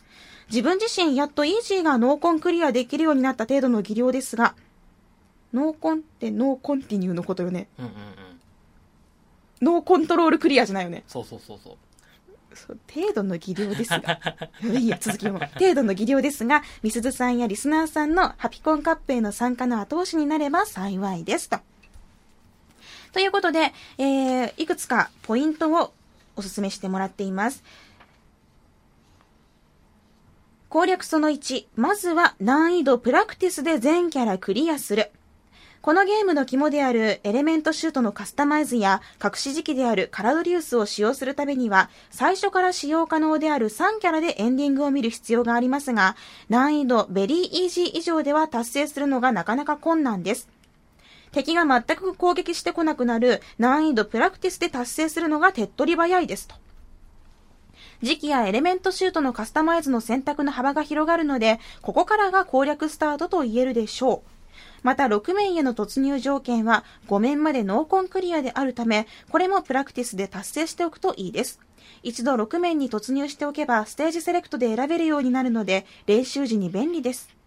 [0.49, 4.55] 自分自身やっとイージーがノーコンクリアできるようになった程度の技量ですが、
[5.53, 7.67] ノーコンってノーコンティニューのことよね。
[7.79, 7.97] うんうんうん。
[9.61, 11.03] ノーコントロールクリアじゃないよね。
[11.09, 11.77] そうそうそうそう。
[12.55, 14.21] そう程度の技量ですが。
[14.63, 15.33] いいや、続きを。
[15.39, 21.49] 程度の技量ですが、みすずさんやリスナーさんのハピコンカップへの参加の後押しになれば幸いです。
[21.49, 21.59] と。
[23.13, 25.93] ということで、えー、いくつかポイントを
[26.37, 27.63] お勧めしてもらっています。
[30.69, 35.11] 攻略その1、まずは難易度プラクティスで全キャラクリアする。
[35.83, 46.17] このゲームの肝であるエレメントシュートのカスタマイズや隠し時期であるカラドリウスを使用するためには最初から使用可能である3キャラでエンディングを見る必要がありますが
[46.51, 50.51] 難易度ベリーイージー以上では達成するのがなかなか困難です。
[51.33, 56.57] 敵が全く攻撃してこなくなる難易度プラクティスで達成するのが手っ取り早いですと。
[58.03, 64.31] 自機やエレメントシュートのカスタマイズの選択の幅が広がるので、ここからが攻略スタートと言えるでしょう。
[64.83, 71.61] また6面への突入条件は5面までノーコンクリアであるため、これもプラクティスで達成しておくといいです。
[72.03, 77.40] 一度6面に突入しておけばステージセレクトで選べるようになるので、練習時に便利です。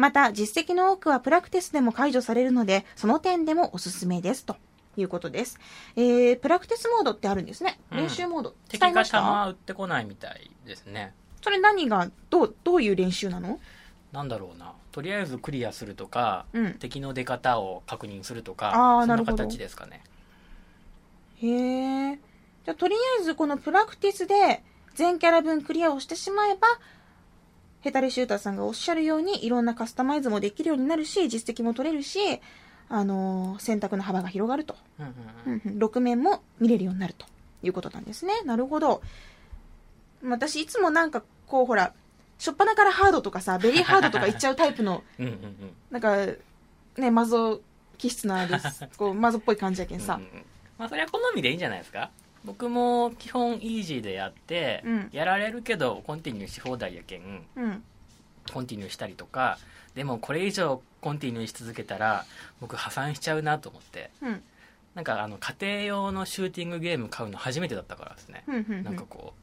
[0.00, 4.44] また、実績の多くはプラクティスでも解除されるので、その点でもおすすめです。
[4.44, 4.56] と
[4.96, 5.60] いうことです。
[5.94, 7.78] えー、プラクティスモードってあるんですね。
[7.92, 8.54] うん練習モード。
[8.68, 11.14] 敵が弾撃ってこないみたいですね。
[11.42, 13.60] それ何が、どう、どういう練習なの？
[14.12, 14.72] なんだろうな。
[14.90, 20.02] とりあえずクリアするとか、うん敵の出方を確認するとか、そんなあーなるほど形ですかね。
[21.36, 22.18] へえ。
[22.64, 24.62] じゃあ、とりあえずこのプラクティスで
[24.94, 26.66] 全キャラ分クリアをしてしまえば、
[27.80, 32.18] ヘタレシューターさんがおっしゃるように、いろんなカスタマイズもできるようになるし、実績も取れるし、
[32.88, 34.76] あのー選択の幅が広がると。
[34.98, 35.14] うんうんう
[35.46, 37.26] うんんうん6面も見れるようになると
[37.62, 38.42] いうことなんですね。
[38.44, 39.02] なるほど。
[40.22, 41.94] 私、いつもなんか、こう、ほら、
[42.38, 45.02] しょっぱなからハードとかさ、ベリーハードとか言っちゃうタイプの、
[45.90, 46.16] なんか、
[46.98, 47.60] ね、マゾ
[47.96, 48.86] 気質なです。
[48.98, 50.22] こう、マゾっぽい感じやけんさうん。
[50.22, 50.44] うん
[50.78, 52.10] まあそれは好みでいいんじゃないですか？
[52.44, 57.82] 僕も基本イージーでやって、うんやられるけどコンティニューし放題やけんうん。
[58.52, 59.58] コンティニューしたりとか
[59.94, 62.24] でもこれ以上コンティニューし続けたら
[62.60, 64.42] 僕破産しちゃうなと思ってうん。
[64.94, 68.66] なんかあの家庭用のシューティングゲーム買うの初めてだったからですね、うん。
[68.68, 68.84] うん。
[68.84, 69.40] なんかこう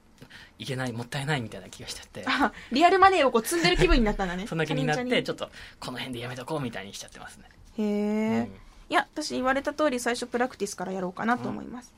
[0.59, 4.45] いけないもったいないみたいな気がしちゃってあ、 リアルマネーをこう積んでる気分になったんだね。
[4.47, 7.81] そんな気になってちょっっとこの辺でやめとこうみたいにしちゃってますね、と。
[7.81, 11.93] へえ、うんいや、私言われた通り最初プラクティスからやろうかなと思います。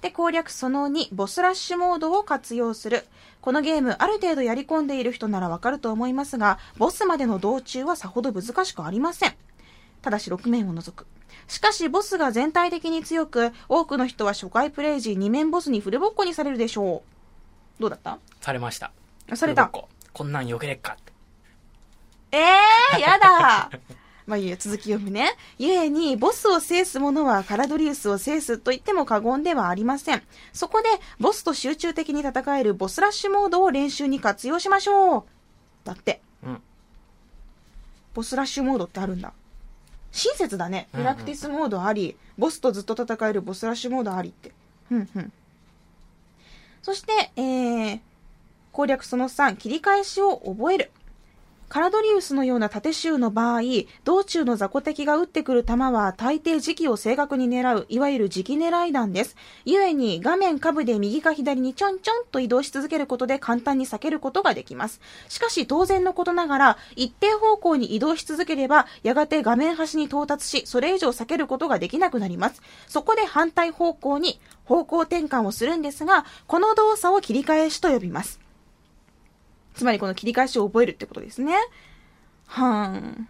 [0.00, 3.04] で、攻略その2、ボスラッシュモードを活用する。
[3.40, 9.34] このゲーム、ある程度やり込んでいる人ならわかると思いますが、ボスまでの道中はさほど難しくありません。
[10.02, 11.06] ただし6面を除く。
[11.48, 17.02] しかし、ボスが全体的に強く、多くの人は初回プレイ時2面ボスにフルボッコにされるでしょ
[17.78, 17.82] う。
[17.82, 18.18] どうだった？
[18.40, 18.92] されました
[19.30, 19.66] あされた。
[19.66, 21.12] ここんなんよけれっかって
[22.38, 23.70] えー、やだ
[24.28, 25.30] まあいいや、続き読むね。
[25.56, 30.22] ゆえに、ボスを制す者はカラドリウスを制すと言っても過言ではありません。
[30.52, 30.88] そこで、
[31.18, 35.24] ボスと集中的に戦えるボスラッシュモードを練習に活用しましょう。
[35.84, 36.62] だって、うん
[38.12, 39.32] ボスラッシュモードってあるんだ。
[40.12, 40.88] 親切だね。
[40.92, 44.52] うんうんプラクティスモードあり、ボスとずっと戦えるボスラッシュモードありって。
[44.90, 45.32] うんうん。
[46.82, 48.00] そして、えー、
[48.72, 50.90] 攻略その3、切り返しを覚える。
[51.68, 53.60] カラドリウスのような縦集の場合、
[54.04, 59.36] 道中の雑魚敵が撃ってくる弾は大抵時期を正確に狙う、いわゆる時期狙い弾です。
[59.66, 65.02] ゆえに画面下部で右か左にちょんちょんと移動し続けることで簡単に避けることができます。
[65.28, 72.62] しかし当然のことながら、一定方向に移動し続ければ、やがて画面端に到達し、それ以上避けることができなくなります。
[72.86, 78.47] そこで反対方向に方向転換をするんですが、この動作を切り返しと呼びます。
[79.78, 81.54] つまりこの切り返しを覚えるってことですね。
[82.46, 83.28] はーん。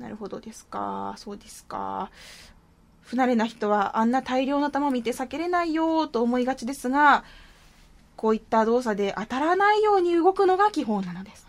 [0.00, 1.14] なるほどですか。
[1.16, 2.10] そうですか。
[3.02, 7.22] 不慣れな人はあんな大量の弾見て避けれないよと思いがちですが、
[8.16, 11.46] こういった動作で当たらないように動くのが基本なのです。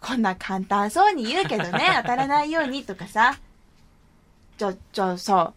[0.00, 3.38] こんな簡単そうに言うけどね、 当たらないようにとかさ。
[4.56, 5.52] じゃ、じゃあさ、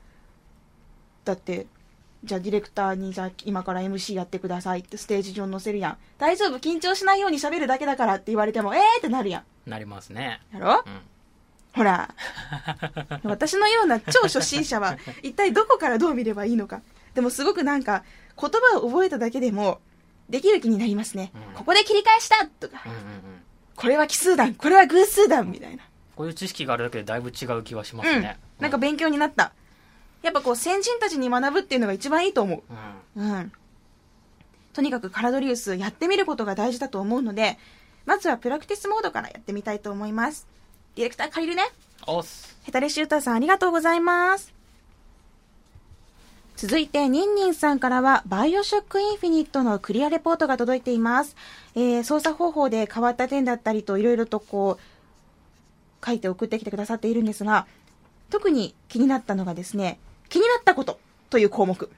[1.25, 1.65] だって、
[2.23, 5.97] じゃあディレクターにじゃあ今から MC やってくださいってステージ上に載せるやん。
[6.19, 9.69] 大丈夫緊張しないように喋るだけだからって言われても、えーってなるやん。
[9.69, 10.83] なりますねやろ？
[10.85, 10.99] うん
[11.73, 12.13] ほら。
[13.23, 16.81] 私のような超初心者は一体どこからどう見ればいいのか。
[17.13, 18.03] でもすごくなんか
[18.39, 19.79] 言葉を覚えただけでも
[20.29, 21.31] できる気になりますね。
[21.33, 23.03] うんここで切り返したとか、うんうんうん
[23.73, 25.83] これは奇数段、これは偶数段みたいな。
[26.15, 28.37] こういう知識があるだけでだいぶ違う気はしますうんね。。
[28.59, 29.53] なんか勉強になった。
[30.21, 32.63] やっぱこう先人たちに学ぶっていうのが一番いいと思
[33.15, 33.23] うん。
[33.23, 33.33] う。
[33.33, 33.51] うん。
[34.73, 37.57] とにかくカラドリウスやってみることが大事だと思うので、
[38.05, 40.47] まずはプラクティスモードからやってみたいと思います。
[40.95, 41.63] ディレクター借りるね。
[42.07, 42.57] おっす。
[42.63, 44.53] ヘタレシューターさんありがとうございます。
[46.55, 51.35] 続いて、ニンニンさんからは、バイオショックインフィニットのクリアレポートが届いています。
[51.73, 57.65] えー、操作方法で変わった点だったりと、いろいろとこう、書いて送ってきてくださっているんですが、
[58.29, 59.99] 特に気になったのがですね、
[60.31, 60.97] 気になったこと
[61.29, 61.89] という項目。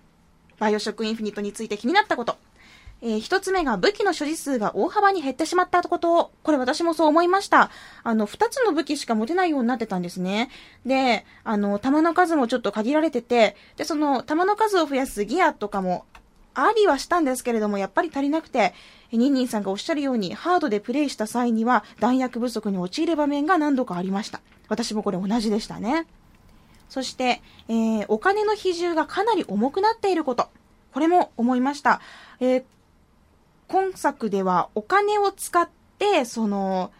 [0.58, 2.36] バイオショックインフィニットについて気になったこと。
[3.04, 6.32] えー一つ目が武器の所持数が大幅に減ってしまったこと。
[6.42, 7.70] これ私もそう思いました。
[8.04, 10.50] あの、二つの武器しか持てないようになってたんですね。
[10.84, 16.06] で、あの、弾の数もちょっと限られてて、で、その、弾の数を増やすギアとかも、
[16.56, 18.74] ありはしたんですけれども、やっぱり足りなくて、
[19.12, 24.42] ニンニンさんがおっしゃるように、ハードでプレイした際には、弾薬不足に陥る場面が何度かありました。
[24.70, 26.08] 私もこれ同じでしたね。
[26.94, 30.50] そして、えーお金の比重がかなり重くなっていること。
[30.94, 32.02] これも思いました。
[32.40, 32.64] えー
[33.68, 36.92] 今作ではお金を使って、その、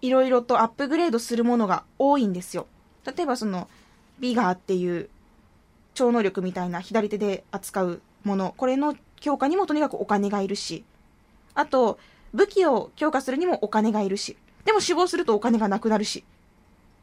[0.00, 2.66] いろいろとアップグレードするものが多いんですよ。
[3.06, 3.68] 例えばその、
[4.18, 5.08] ビガーっていう
[5.94, 10.82] 超能力みたいな左手で扱うもの、これの強化にもとにかくお金がいるし、
[11.54, 12.00] あと、
[12.34, 16.24] 武器を強化するにもお金がいるし、でも死亡するとお金がなくなるし。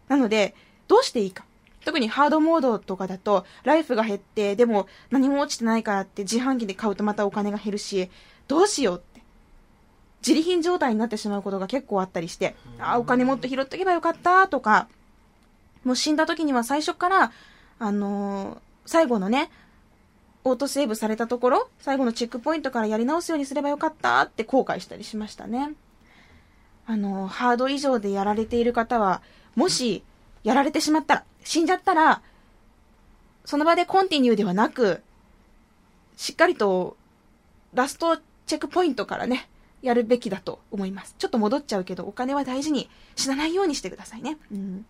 [0.10, 0.56] なので、
[0.90, 1.46] どうしていいか。
[1.86, 8.10] 特にハードモードとかだと、ライフが減って、でも何も落ちてないからって自販機で買うとまたお金が減るし、
[8.48, 9.10] どうしようって。
[10.22, 14.90] 自利品状態になってしまうことが結構あったりして、ああ、お金もっと拾っとけばよかったとか、
[15.84, 17.32] もう死んだ時には最初から、
[17.80, 19.52] あのー最後のね、
[20.44, 25.74] オートセーブされたところ、最後のチェックポイントからやり直すようにすればよかったって後悔したりしましたね。
[26.86, 29.22] あのーハード以上でやられている方は、
[29.56, 30.04] もし、
[30.44, 32.22] やられてしまったら、死んじゃったら、
[33.46, 35.02] その場でコンティニューではなく、
[36.18, 36.98] しっかりと、
[37.74, 39.50] ラストチェックポイントからね、
[39.82, 41.16] やるべきだと思います。
[41.18, 44.38] ちょっと戻っちゃうけど、お金は大事に死なないようにしてくださいね。
[44.52, 44.86] うん。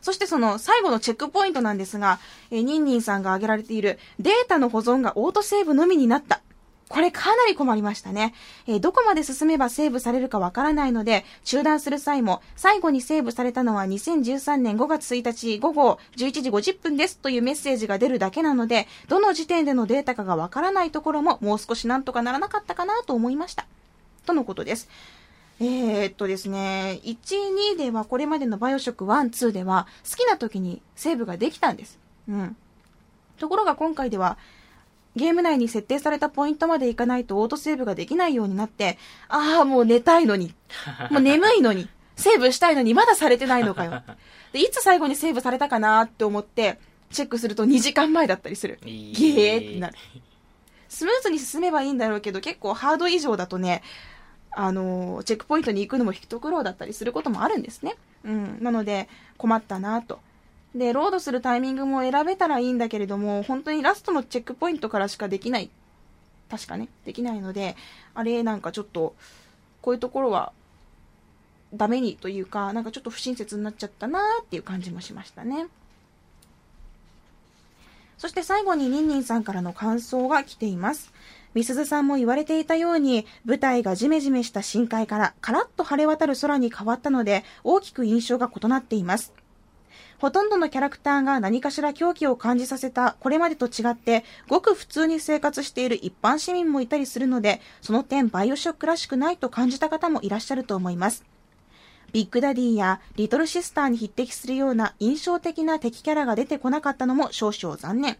[0.00, 2.18] そしてその最後のチェックポイントなんですが、
[2.50, 6.40] えーニンニンさんが挙げられているデータの保存がオートセーブのみになった。
[6.90, 8.34] これかなり困りましたね。
[8.66, 23.66] えーどこまで進めばセーブされるかわからないので、中断する際も、最後にセーブされたのは2013年5月1日午後11時50分ですというメッセージが出るだけなので、どの時点でのデータかがわからないところも、もう少しなんとかならなかったかなと思いました。
[24.26, 24.88] とのことです。
[25.60, 27.16] えー、っとですね、1、
[27.74, 32.00] 2ではこれまでのバイオショック1、2では好きな時にセーブができたんです。
[32.28, 32.56] うん。
[33.38, 34.38] ところが今回では、
[35.16, 40.54] ゲーム内に設定されたポイントまでいかないとオートセーブができないようになって、ああ、もう寝たいのに。
[41.10, 41.88] もう眠いのに。
[42.16, 44.02] セーブしたいのにまだされてないのかよ。
[44.52, 46.78] で、いつ最後にセーブされたかなって思って、
[47.10, 48.78] チェックすると2時間前だったりする。
[48.84, 49.94] ゲーってなる。
[50.88, 53.82] スムーズに進めばいいんだろうけど、結構ハード以上だとね、
[54.52, 57.96] あのーチェックポイントに行くのも一苦労だったりすることもあるんですね。
[58.24, 58.58] うん。
[58.60, 60.20] なので、困ったなと。
[60.74, 65.70] で、ロードするタイミングも選べたらいいんだけれども、本当にラストのチェックポイントからしかできない。
[66.48, 67.76] 確かね、できないので、
[68.14, 69.14] あれ、なんかちょっと、
[69.82, 70.52] こういうところは、
[71.72, 75.66] ダメにというか、なんかちょっと不親切になっちゃったなーっていう感じもしましたね。
[78.18, 81.12] そして最後にニンニンさんからの感想が来ています。
[81.54, 89.32] みすずさんも言われていたように、舞台がジメジメした深海からカラッと晴れ渡る空に変わったので、大きく印象が異なっています。
[90.20, 101.24] ほとんどのキャラクターが何かしら狂気を感じさせたこれまでと違って、ごく普通に生活している一般市民もいたりするので、その点バイオショックらしくないと感じた方もいらっしゃると思います。
[102.12, 108.18] ビッグダディやリトルシスターに匹敵するような印象的な敵キャラが出てこなかったのも少々残念。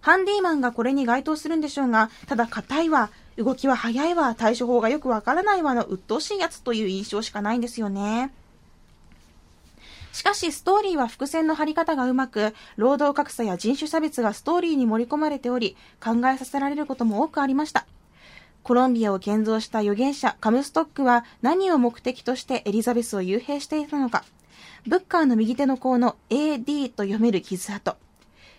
[0.00, 8.32] ハンディマンがこれに該当するんでしょうが、ただ硬いわ、動きは速いわ、対処法がよくわからないわの鬱陶しいやつという印象しかないんですよね。
[10.14, 17.84] しかしストーリーは伏線の張り方がうまく、労働格差や人種差別がストーリーに盛り込まれており、考えさせられることも多くありました。
[18.62, 24.24] コロンビアを建造した預言者カムストックは何を目的としてエリザベスを幽閉していたのか。
[24.86, 27.96] ブッカーの右手の甲の AD と読める傷跡。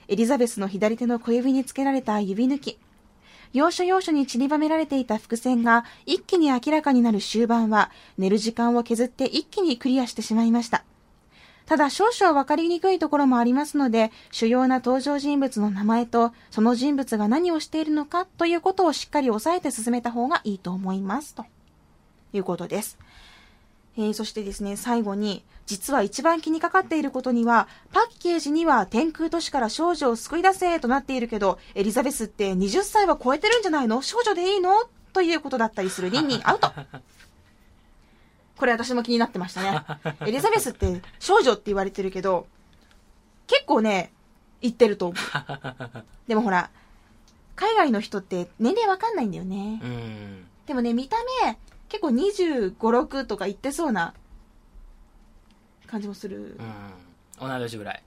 [0.09, 2.79] エリザベスの左手の小指につけられた指抜き。
[3.53, 10.83] 要所要所に散りばめられていた伏線が一気に明らかになる終盤は寝る時間を削って一気にクリアしてしまいました。
[11.65, 21.33] ただ少々わかりにくいところもありますので、主要な登場人物の名前と、その人物が何をしているのかということをしっかり押さえて進めた方がいいと思います。
[21.33, 21.45] と
[22.33, 22.99] いうことです。
[23.97, 34.01] えー、そしてですね、最後に、実は一番気にかかっていることには、パッケージには天空都市から少女を救い出せとなっているけど、エリザベスって20歳は超えてるんじゃないの？
[34.03, 34.71] 少女でいいの？
[35.13, 36.71] ということだったりするリンにアウト。
[38.57, 39.81] これ私も気になってましたね。
[40.27, 42.47] エリザベスって少女って言われてるけど、
[43.47, 44.11] 結構ね、
[44.61, 45.17] 言ってると思う。
[46.27, 46.69] でもほら、
[47.55, 49.79] 海外の人って年齢わかんないんだよね。
[49.83, 50.47] うん。
[50.65, 51.57] でもね、見た目、
[51.89, 54.13] 結構25、6とか言ってそうな
[55.87, 56.57] 感じもする。
[57.39, 57.49] うん。
[57.49, 58.03] 同い年ぐらい。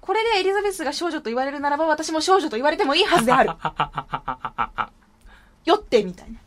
[0.00, 3.50] これでエリザベスが少女と言われるならば、私も少女と言われてもいいはずである。
[5.64, 6.38] よって、みたいな。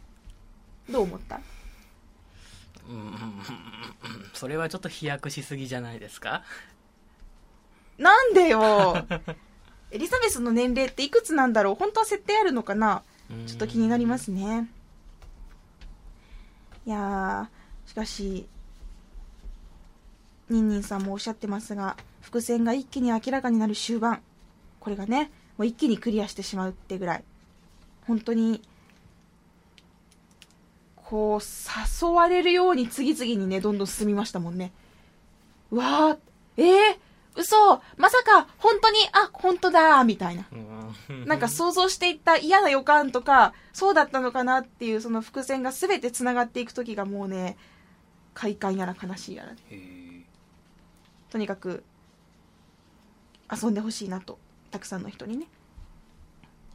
[0.92, 1.40] どう思った？
[4.38, 6.44] それはちょっと飛躍しすぎじゃないですか？
[7.98, 9.06] なんでよ
[9.92, 11.76] エリザベスの年齢っていくつなんだろう？
[11.76, 13.04] 本当は設定あるのかな？
[13.48, 14.70] ちょっと気になりますね。
[16.86, 18.48] いやー、しかし、
[20.50, 24.22] ニンニンさんもおっしゃってますが、伏線が一気に明らかになる終盤。
[24.80, 27.24] これがね、もう一気にクリアしてしまうってぐらい。
[28.06, 28.62] 本当に、
[31.10, 34.74] こう、誘われるように次々にね、どんどん進みましたもんね。
[35.72, 36.98] うわー、えー、
[37.38, 40.46] 嘘まさか、本当に、あ、本当だみたいな。
[40.52, 47.58] うんなんか想像していた嫌な予感とか、そうだったのかなっていうその伏線が全て繋がっていく時がもうね、
[48.34, 49.52] 快感やら悲しいやら。
[49.52, 50.22] へー
[51.32, 51.84] とにかく、
[53.50, 54.40] 遊んでほしいなと、
[54.72, 55.48] たくさんの人にね。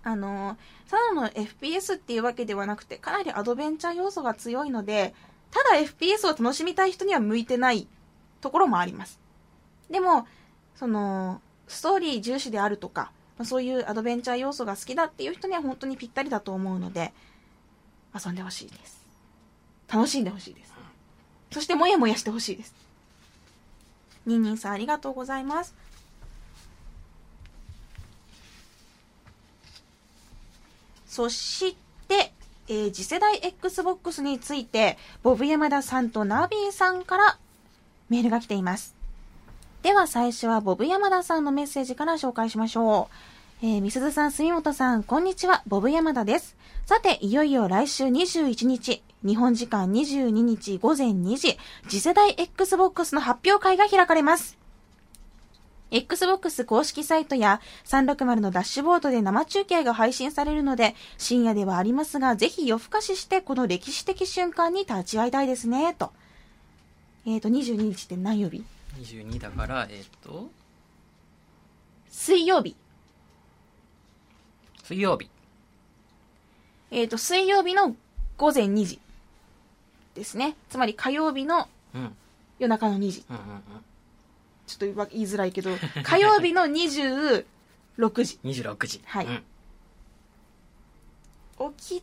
[0.05, 5.15] あのー、ただの FPS っていうわけではなくて、かなりアドベンチャー要素が強いので、
[5.51, 7.87] ただ FPS を楽しみたい人には向いてない
[8.41, 9.21] ところもあります。
[9.91, 10.27] でも、
[10.75, 17.13] その、ストーリー重視であるとか、まあそういうアドベンチャー要素が好きだっていう人には本当にぴったりだと思うので、
[18.15, 19.03] 遊んでほしいです。
[19.93, 20.73] 楽しんでほしいです。
[21.53, 22.75] そしてもやもやしてほしいです。
[24.25, 25.75] ニンニンさんありがとうございます。
[31.13, 31.77] そし
[32.09, 32.33] て、
[32.69, 37.39] えー次世代 Xbox について、ボブ山田さんとナビーさんから
[38.09, 38.97] メールが来ています。
[39.83, 43.11] では最初はボブ山田さんのメッセージから紹介しましょ
[43.63, 43.67] う。
[43.67, 46.57] えー、みすずさん、住本さん、こんにちは、ボブ山田です。
[46.87, 51.59] さて、いよいよ来週21日、日本時間22日午前2時、
[51.91, 54.62] 次世代 Xbox の発表会が開かれます。
[55.93, 66.13] Xbox 公式サイトや360のダッシュボードで生中継が配信されるので、深夜ではありますが、ぜひ夜更かししてこの歴史的瞬間に立ち会いたいですね、と。
[67.27, 68.65] えっ、と、22日って何曜日
[68.99, 70.51] ？22だからえっ、と？
[72.09, 72.75] 水曜日。
[74.83, 75.31] 水曜日
[76.91, 77.95] えっ、と、水曜日の
[78.39, 78.99] 午前2時
[80.15, 80.57] ですね。
[80.71, 82.17] つまり火曜日のうん
[82.59, 83.25] 夜中の2時。
[83.29, 83.63] うんうんうん
[84.79, 85.71] ちょっと言い言いづらいけど、
[86.03, 87.45] 火曜日の26
[87.97, 88.39] 時。
[88.45, 89.43] 26時はいうん
[91.77, 92.03] 起き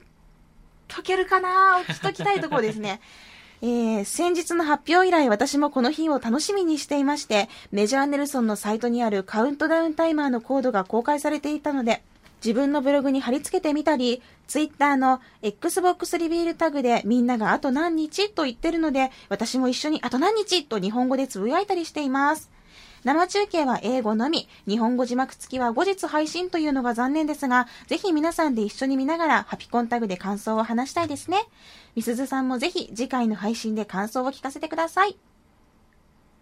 [0.88, 1.84] とけるかな？
[1.86, 3.02] 起きときたいところですね。
[3.62, 12.02] えー、先日の発表以来私もこの日を楽しみにしていまして、メジャーネルソンのサイトにあるカウントダウンタイマーのコードが公開されていたので、
[12.44, 22.50] 自分のブログに貼り付けてみたり、ツイッターの Xbox リビールタグでみんながあと何日と言ってるので、私も一緒にあと何日と日本語でつぶやいたりしています。
[23.04, 31.44] 生中継は英語のみ、日本語字幕付きは後日配信というのが残念ですが、ぜひ皆さんで一緒に見ながらハピコンタグで感想を話したいですね。
[31.96, 35.18] みすずさんもぜひ次回の配信で感想を聞かせてください。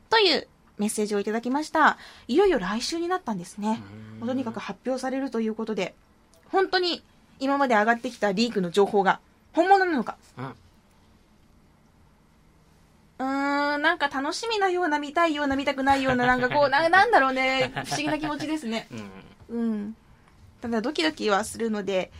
[0.09, 0.47] という
[0.77, 1.97] メッセージをいただきました。
[2.27, 3.81] いよいよ来週になったんですね。
[4.21, 5.95] うんとにかく発表されるということで、
[6.49, 7.03] 本当に
[7.39, 9.19] 今まで上がってきたリークの情報が
[9.53, 10.53] 本物なのか、うん
[13.19, 18.87] うーん、なんか楽しみなような、見たいような、見たくないような、なんかこう、 ななんだろうね、不思議な気持ちですね。
[19.49, 19.95] うんうん。
[20.61, 22.11] ただドキドキはするので、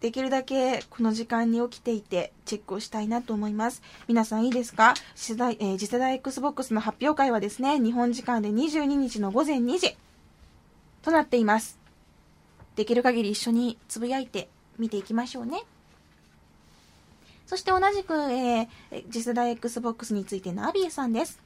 [0.00, 3.82] できるだけこの時間に起きていてチェックをしたいなと思います。
[4.08, 4.94] 皆さんいいですか？
[5.14, 9.96] 次世代、えー次世代 Xbox の発表会はですね、日本時間で22日の午前2時
[11.02, 11.78] となっています。
[12.76, 14.48] できる限り一緒につぶやいて
[14.78, 15.64] 見ていきましょうね。
[17.50, 21.42] そして同じく、えー次世代 Xbox についてのアビーさんです。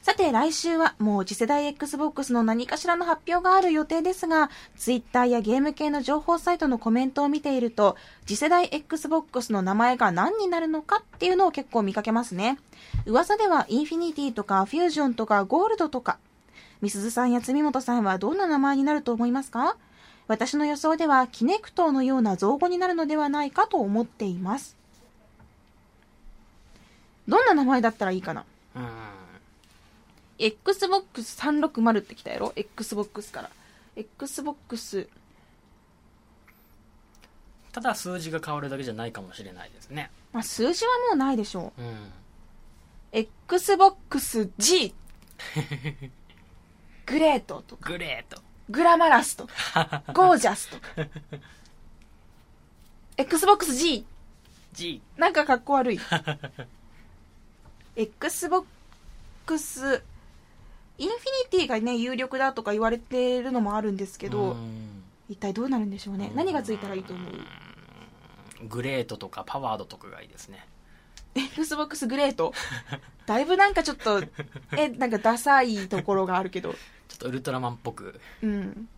[0.00, 12.58] さて来週はもう次世代 Xbox の何かしらの発表がある予定ですが、Twitter やゲーム系の情報サイトのコメントを見ていると、次世代 Xbox の名前が何になるのかっていうのを結構見かけますね。
[13.04, 16.16] 噂ではインフィニティとかフュージョンとかゴールドとか、
[16.80, 19.76] みすずさんや積本さんはどんな名前になると思いますか？
[20.26, 24.82] 私の予想ではキネクトのような造語になるのではないかと思っています。
[27.28, 28.44] どんな名前だったらいいかな？
[28.76, 28.88] うん
[30.38, 33.50] ?Xbox360 ってきたやろ ?Xbox から。
[33.96, 35.08] Xbox、
[37.72, 40.10] ただ数字が変わるだけじゃないかもしれないですね。
[40.32, 41.82] まあ、数字はもうないでしょう。
[41.82, 42.12] うん。
[43.48, 44.92] XBOXG
[47.06, 47.90] グレートとか。
[47.90, 48.42] グレート。
[48.70, 50.02] グラマラスとか。
[50.12, 50.86] ゴージャスとか。
[53.16, 54.04] XBOXG
[54.72, 56.00] G なんかかっこ悪い
[57.96, 60.02] XBOX
[60.98, 61.18] インフィ
[61.56, 65.02] ニティがね有力だとか言われてるのもあるんですけど、うん。
[65.28, 66.30] 一体どうなるんでしょうね。
[66.34, 67.32] 何がついたらいいと思う？
[68.68, 70.66] グレートとかパワードとかがいいですね。
[71.34, 72.52] XBOX グレート？
[73.26, 74.22] だいぶなんかちょっと
[74.76, 76.74] えなんかダサいところがあるけど。
[77.08, 78.20] ちょっとウルトラマンっぽく。
[78.42, 78.88] うん。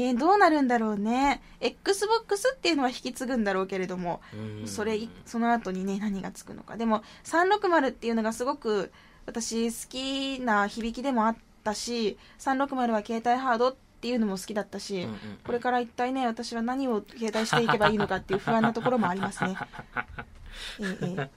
[0.00, 1.42] えーどうなるんだろうね。
[1.60, 6.76] Xbox っていうのは引き継ぐんだろうけれども、うんそれい、その後にね、何がつくのか。
[6.76, 8.92] でも、360っていうのがすごく、
[9.26, 15.08] 私好きな響きでもあったし、360は携帯ハードっていうのも好きだったし、
[15.44, 19.56] これから一体ね、私は何を携帯していけばいいのかっていう不安なところもありますね。
[20.80, 21.28] えーえーま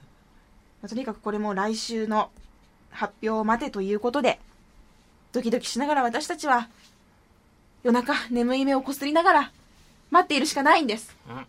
[0.86, 2.32] あとにかくこれも来週の
[2.90, 4.40] 発表を待てということで、
[5.32, 6.68] ドキドキしながら私たちは、
[7.82, 9.52] 夜中眠い目をこすりながら
[10.10, 11.16] 待っているしかないんです。
[11.28, 11.46] うん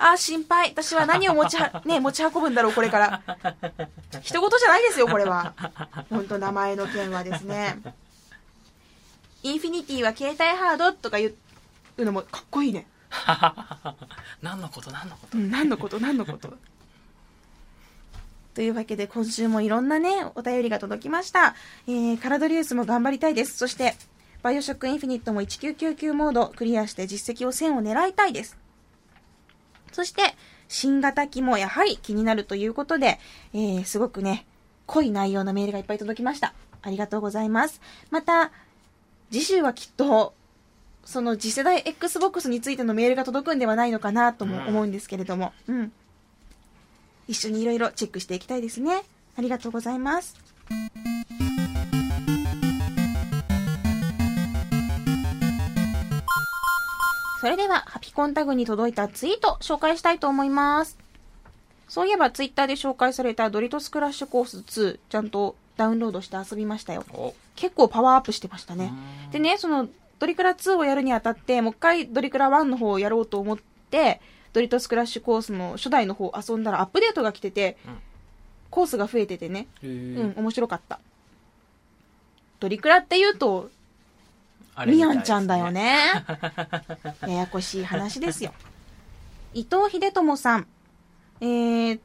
[0.00, 0.70] ああ、心配。
[0.70, 3.22] 私は何を持ちは、 ね、持ち運ぶんだろう、これから。
[4.22, 5.54] 人事じゃないですよ、これは。
[6.08, 7.78] 本当名前の件はですね。
[9.42, 11.34] インフィニティは携帯ハードとか言
[11.96, 12.86] うのもかっこいいね。
[14.40, 16.56] 何のこと何のことうん、何のこと何のこと
[18.54, 21.56] というわけで今週もいろんなね、お便りが届きました。
[21.88, 23.56] えー、カラドリウスも頑張りたいです。
[23.56, 23.96] そして、
[24.42, 28.56] バイオショックインフィニットも1999モードクリアして実績を1000を狙いたいです。
[29.92, 30.22] そして、
[30.68, 33.18] 新型機もやはり気になるということで、
[33.54, 34.46] えー、すごくね、
[34.86, 36.54] 濃い内容のメールがいっぱい届きました。
[36.82, 37.80] ありがとうございます。
[38.10, 38.52] また、
[39.30, 40.34] 次週はきっと、
[41.04, 45.92] その次世代 XBOX についてのメールが届くんではないのかなとも思うんですけれども、うん。
[47.26, 49.02] 一緒にいろいろチェックしていきたいですね。
[49.36, 50.36] ありがとうございます。
[57.40, 60.98] それでは、ハピコンタグに届いたツイート紹介したいと思います。
[61.88, 67.04] そういえばツイッターで紹介されたドリトスクラッシュコース2、ちゃんとダウンロードして遊びましたよ。
[67.12, 68.92] お結構パワーアップしてましたね。
[69.26, 73.58] うんでね、そのドリクラ2をやるにあたって、もう一回ドリクラ1の方をやろうと思っ
[73.90, 74.20] て、
[74.52, 77.98] ドリトスクラッシュコースの初代の方遊んだらアップデートが来てて、うん
[78.70, 81.00] コースが増えててね、へうーん、面白かった。
[82.60, 83.70] ドリクラって言うと、
[84.86, 85.98] みたいですヤンちゃんだよね。
[87.22, 88.52] ややこしい話ですよ。
[89.54, 90.66] 伊藤秀友さん。
[91.40, 92.00] えー、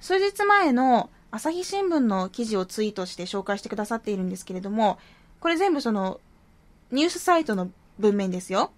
[0.00, 4.98] 数日前の朝日新聞の記事をツイートして紹介してくださっているんですけれども、
[5.40, 6.20] これ全部その、
[6.90, 8.70] ニュースサイトの文面ですよ。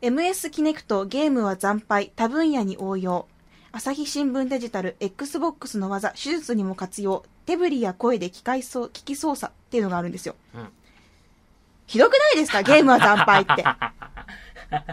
[0.00, 3.26] MS キネクトゲームは惨敗、他分野に応用。
[3.72, 7.24] 朝日新聞デジタル Xbox の技、手術にも活用。
[7.46, 10.34] 手振りや声で機械操機器操作っていうのがあるんですよ。
[10.54, 10.68] うん
[11.90, 12.62] ひどくないですか？
[12.64, 13.64] ゲームは惨敗って。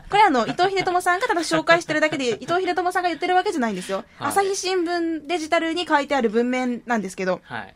[0.10, 3.98] これあの、伊藤秀友さんがただ紹介してるだけで、伊藤秀友さんが言ってるわけじゃないんですよ。
[4.18, 7.76] はい朝日新聞デジタルに書いてある文面なんですけど、はい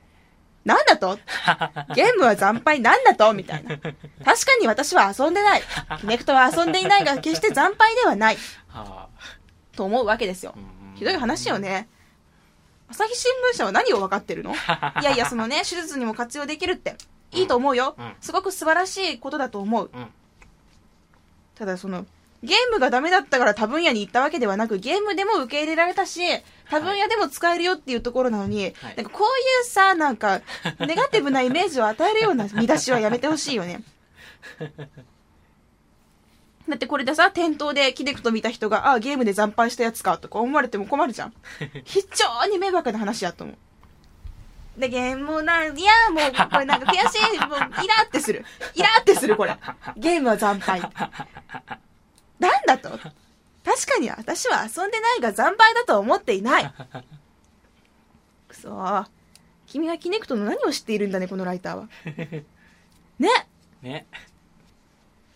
[0.66, 1.18] なんだと？
[1.96, 3.32] ゲームは惨敗なんだと？
[3.34, 3.78] みたいな。
[3.78, 3.94] 確か
[4.60, 5.64] に私は遊んでない。
[6.00, 8.38] キネクトは遊んでいないが、決して惨敗ではない。
[8.68, 9.08] はあ
[9.76, 10.54] と思うわけですよ。
[10.56, 11.88] うんひどい話よね。
[12.90, 14.54] 朝日新聞社は何を分かってるの？
[15.02, 16.96] いやいや、そのね、手術にも活用できるって、
[17.32, 18.14] いいと思うようん。
[18.20, 19.90] すごく素晴らしいことだと思う。
[19.94, 20.08] うん
[21.56, 22.08] ただその、
[22.44, 26.22] ゲームがダメだったから他分野に行ったわけではなく、ゲームでも受け入れられたし、
[26.68, 30.42] 他分野でも使えるよっていうところなのに、はいなんかこういうさ、なんか、
[30.88, 33.84] ネガティブなイメージを与えるような見出しはやめてほしいよね。
[36.68, 41.34] だってこれでさ、店頭でキネクト見た人が、あゲームで惨敗したやつかとか思われても困るじゃん。
[41.86, 43.58] 非常に迷惑な話やと思う。
[44.78, 45.74] で、ゲームもな、いや、
[46.12, 48.46] もう、これなんか悔しい、もう、イラってする。
[48.74, 49.58] イラってする、これ。
[49.98, 50.82] ゲームは惨敗。
[52.40, 52.90] なんだと？
[53.64, 56.74] 確かに私は遊んでないが惨敗だとは思っていない。
[58.48, 59.08] くそー
[59.68, 61.90] 君はキネクトの何を知っているんだね、このライターは。
[63.20, 63.30] ね
[63.82, 64.08] ね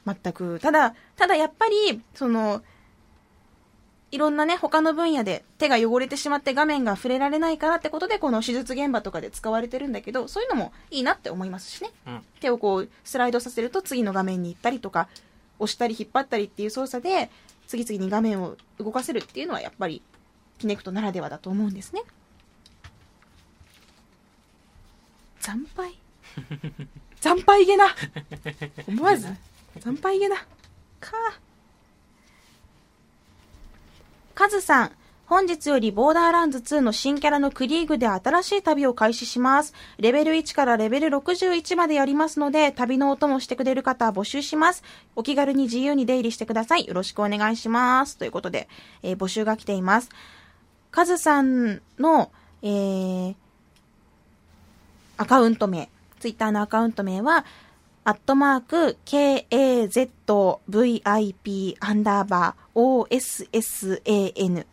[0.05, 0.59] 全く。
[0.59, 2.63] ただ、ただやっぱり、その、
[4.15, 11.89] いろんなね、他の分野で手が汚れてしまって画面が触れられないからってことで、この手術現場とかで使われてるんだけど、そういうのもいいなって思いますしね。
[12.07, 15.09] うん、手をこう、スライドさせると次の画面に行ったりとか、
[15.59, 17.29] 押したり引っ張ったりっていう操作で、
[17.67, 20.01] 次々に画面を動かせるっていうのはやっぱり、
[20.59, 22.01] キネクトならではだと思うんですね。
[25.41, 25.93] 惨敗
[27.19, 27.87] 惨敗げな。
[28.87, 29.27] 思わず。
[29.81, 30.37] 惨敗げな。
[31.01, 31.39] かあ
[34.35, 34.91] カズさん
[35.27, 39.73] 本日よりボーダーランズ2の新キャラのクリーグで新しい旅を開始します。
[39.97, 44.83] レベル1からレベル61までやりますので、旅のお供してくれる方募集します。
[45.15, 46.85] お気軽に自由に出入りしてください。
[46.85, 48.17] よろしくお願いします。
[48.17, 48.67] ということで、
[49.01, 50.09] えー募集が来ています。
[50.91, 52.29] カズさんの、
[52.61, 53.35] えー、
[55.17, 57.45] アカウント名、ツイッターのアカウント名は、
[58.07, 60.05] アットマーク、KAZVIP
[61.79, 64.65] アンダーバー OSSAN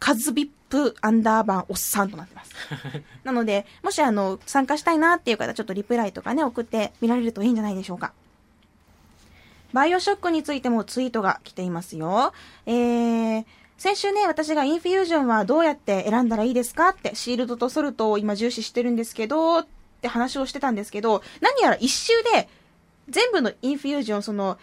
[0.00, 2.52] カズビップアンダーバーおっさんとなってます。
[3.22, 8.12] なので、もしあの、参加したいなっていう方、ちょっとリプライとかね、送ってみられるといいんじゃないでしょうか。
[9.72, 12.32] バイオショックについてもツイートが来ていますよ。
[12.66, 13.44] えー、
[13.76, 19.64] 先週ね、私がインフュージョンはどうやって選んだらいいですかって、シールドとソルトを今重視してるんですけど、
[19.98, 22.48] って話をしてたんですけど、何やら一周で、
[23.08, 24.58] 全部のインフュージョン、その、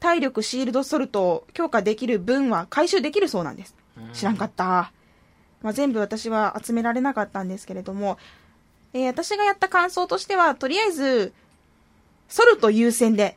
[0.00, 3.74] 体力、シールド、ソルトを強化できる分は回収できるそうなんです。
[4.12, 4.92] 知らんかった。
[5.62, 8.18] まあ、全部私は集められなかったんですけれども、
[8.92, 11.32] えー私がやった感想としては、とりあえず、
[12.28, 13.36] ソルト優先で、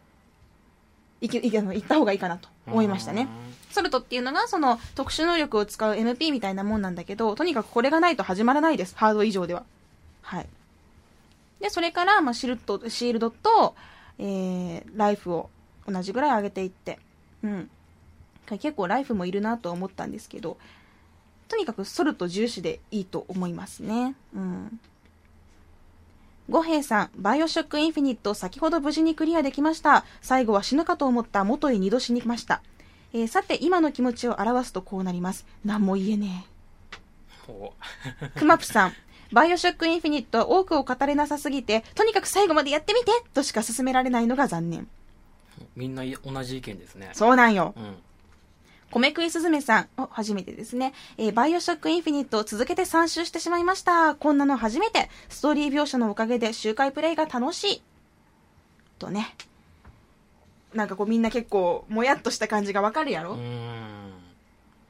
[1.22, 3.28] いけ、いけ、行った方がいいかなと思いましたね。
[3.72, 8.96] ソルトっていうのが、その、特殊能力を使う MP みたいなもんなんだけど、とにかくこれがないと始まらないです。
[8.98, 9.64] ハード以上では。
[10.22, 10.48] はい。
[11.60, 13.76] で、それから、まあ、シールド、シールドと、
[14.20, 15.50] えー、ライフを
[15.88, 17.00] 同じぐらい上げていって、
[17.44, 17.70] うん。
[18.60, 20.58] 結構ライフもいるなとは思ったんですけど、
[21.48, 24.16] とにかくソルト重視でいいと思いますね。
[24.36, 24.80] うん。
[26.50, 30.06] 五平さん、バイオショックインフィニット、先ほど無事にクリアできました。
[30.22, 32.62] 最後は死ぬかと思った元へ二度死に来ました。
[33.14, 35.46] えーさて、今の気持ちを表すとこうなります。
[35.66, 36.46] 何も言えね
[37.50, 37.74] お
[38.22, 38.30] え。
[38.40, 38.94] クマプさん、
[39.32, 44.88] バイオショックインフィニット、多くを語れなさすぎて、とにかく最後までやってみてとしか勧められないのが残念。
[45.76, 47.10] みんな同じ意見ですね。
[47.14, 47.74] そうなんよ。
[47.76, 47.98] うん。
[48.90, 50.94] 米食いすずめさん、お、初めてですね。
[51.18, 54.16] えーバイオショックインフィニットを続けて3周してしまいました。
[54.16, 55.10] こんなの初めて。
[55.30, 57.82] ストーリー描写のおかげで周回プレイが楽しい。
[58.98, 59.36] とね。
[60.74, 63.38] なんかこうみんな結構、もやっとした感じがわかるやろ、う。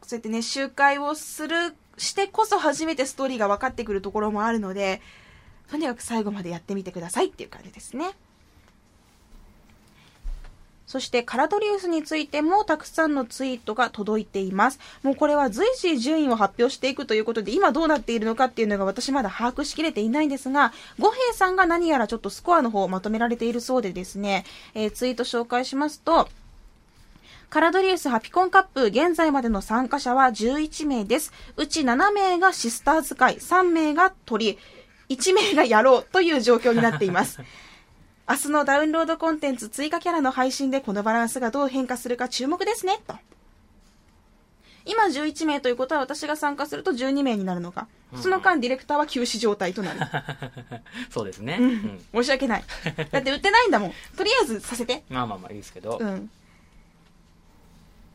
[0.04, 5.02] そうやってね、周回をする、してこそ初めてストーリーが分かってくるところもあるので、
[5.70, 8.12] とにかく最後までやってみてくださいっていう感じですね。
[10.86, 14.80] そしてカラドリウスについてもたくさんのツイートが届いています。
[15.04, 24.46] もうこれは随時順位を発表していくということで、今どうなっているのかっていうのが私まだ把握しきれていないんですが、五平さんが何やらちょっとスコアの方をまとめられているそうでですね、
[24.76, 26.30] えーツイート紹介しますと、
[27.50, 31.32] カラドリウスハピコンカップ、現在までの参加者は11名です。
[31.56, 34.58] うち7名がシスター使い、3名が鳥、
[35.08, 37.40] 1名が野郎という状況になっています。
[38.30, 43.16] 明日のダウンロードコンテンツ追加キャラの配信でこのバランスがどう変化するか注目ですね、と。
[44.84, 47.88] 今11名ということは私が参加すると12名になるのか。
[48.16, 50.00] その間ディレクターは休止状態となる。
[51.10, 51.58] そうですね。
[51.60, 52.06] ううんん。
[52.14, 52.64] 申し訳ない。
[53.12, 53.94] だって売ってないんだもん。
[54.18, 55.04] とりあえずさせて。
[55.10, 55.98] まあまあまあいいですけど。
[55.98, 56.30] うん。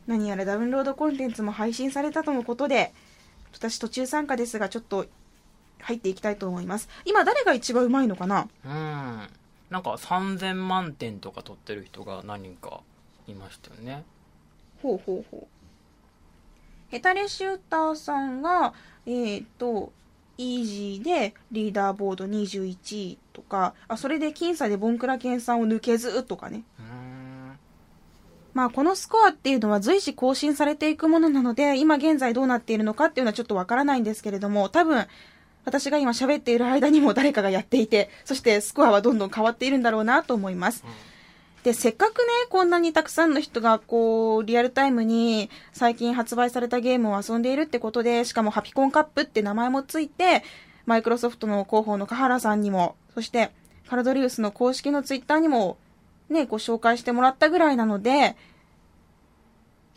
[0.07, 2.93] 何やらダウンロードコンテンツも配信されたとのことで、
[3.53, 5.05] 私途中参加ですが、ちょっと
[5.79, 6.89] 入っていきたいと思います。
[7.05, 8.47] 今誰が一番うまいのかな？
[8.65, 8.71] うん。
[9.69, 12.81] なんか3000万点とか取ってる人が何人か
[13.27, 14.03] いましたよね。
[14.81, 15.47] ほうほうほう。
[16.89, 18.73] ヘタレシューターさんが、
[19.05, 19.91] えっ、と、
[20.37, 26.63] イージーでリーダーボード21位とか、あ、それで僅差でボンクラケンさんを抜けずとかね。
[26.79, 27.02] うーん。
[28.53, 35.07] まあこのスコアっていうのは随時更新されていくものなので、今現在どうなっているのかっていうのはちょっとわからないんですけれども、多分、
[35.65, 40.83] 私が今喋っている間にも誰かがやっていて、そしてスコアはどんどん変わっているんだろうなと思います。
[41.63, 50.43] で、せっかくね、こんなにたくさんの人が、こう、リアルタイムに最近発売されたゲームを遊んでいるってことで、しかもハピコンカップって名前もついて、
[50.85, 53.51] マイクロソフトの広報の香原さんにも、そして、
[53.87, 55.77] カラドリウスの公式のツイッターにも、
[56.33, 58.35] ね、ご紹介してもらったぐらいなので、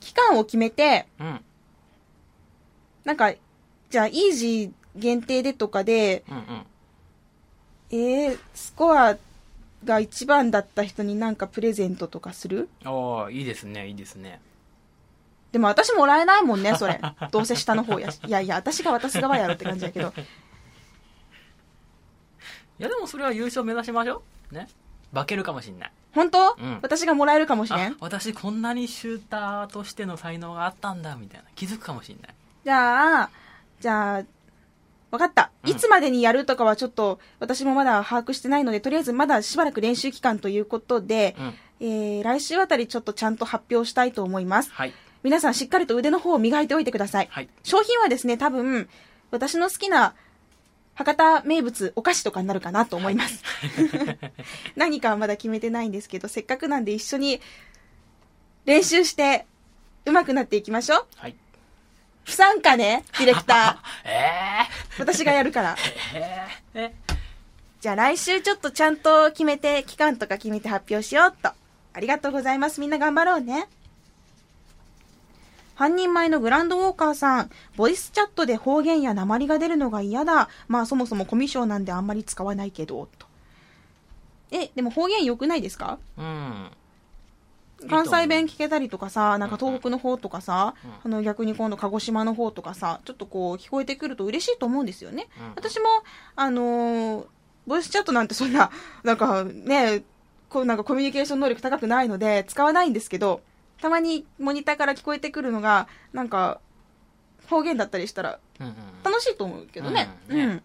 [0.01, 1.41] 期間を決めて、うん。
[3.05, 3.33] なんか、
[3.91, 6.67] じゃあ、イージー限定でとかで、うんうん。
[7.91, 9.17] えー、スコア
[9.85, 12.69] が一番だった人になんかプレゼントとかする？
[12.85, 14.41] ああ、いいですね、いいですね。
[15.53, 17.01] でも私もらえないもんね、それ。
[17.31, 18.21] どうせ下の方やし。
[18.27, 20.13] いやいや、私が渡す側やろって感じだけど。
[22.79, 24.55] いやでもそれは優勝目指しましょう。
[24.55, 24.69] ね。
[25.15, 25.93] 化けるかもしんない。
[26.17, 31.47] 本当、うん私がもらえるかもしれあん、私こんなにシューターとしての才能があったんだ、みたいな。
[31.55, 32.35] 気づくかもしんない。
[32.65, 33.31] じゃあ、
[33.79, 34.25] じゃあ、
[35.11, 35.51] わかった。
[35.63, 41.55] うんいつまでにやるとかはちょっと私もまだ把握してないので、とりあえずまだしばらく練習期間ということで、うん。
[41.79, 44.71] えー、来週あたりちょっとちゃんと発表したいと思います。
[44.73, 44.95] はい。
[45.23, 47.29] 皆さんしっかりと腕の方を磨いておいてください。
[47.31, 47.49] はい。
[47.63, 48.89] 商品はですね、多分、
[49.31, 50.15] 私の好きな
[50.97, 53.45] 博多名物お菓子とかになるかなと思います。
[54.77, 57.41] 何かはまだ決めてないんですけど、せっかくなんで一緒に
[58.65, 59.47] 練習して
[60.07, 61.07] 上手くなっていきましょう。
[61.17, 61.37] はい。
[62.25, 65.01] 不参加ね、ディレクタ えー。
[65.01, 65.77] 私がやるから。
[65.77, 65.79] ー、
[66.15, 66.95] えー、え
[67.81, 71.51] じゃあ来週ちょっとちゃんと決めて、期間とか決めて発表しようっと。
[71.93, 72.81] ありがとうございます。
[72.81, 73.69] みんな頑張ろうね。
[75.77, 80.49] 半人前のグランドウォーカーさん、ボイスチャットで方言や鉛が出るのが嫌だ。
[80.67, 83.27] まあそもそもコミュ障なんであんまり使わないけど、と。
[84.51, 85.99] え、でも方言良くないですか？
[86.19, 86.71] うん。
[87.91, 90.75] 関西弁聞けたりとかさ、なんか東北の方とかさ、
[91.05, 95.29] うんあの逆に今度鹿児島の方とかさ、ちょっとこう聞こえてくると嬉しいと思うんですよね。
[95.39, 95.87] うん私も、
[96.37, 97.27] あのー
[97.67, 98.71] ボイスチャットなんてそんな、
[99.03, 100.05] なんかね、
[100.49, 103.41] こうなんかコミュニケーション能力高くないので使わないんですけど、
[103.81, 106.61] たまにモニターから聞こえてくるのが、なんか、
[107.49, 108.75] 方言だったりしたらうんうん。
[109.05, 110.09] 楽しいと思うけどね。
[110.29, 110.63] うんねうん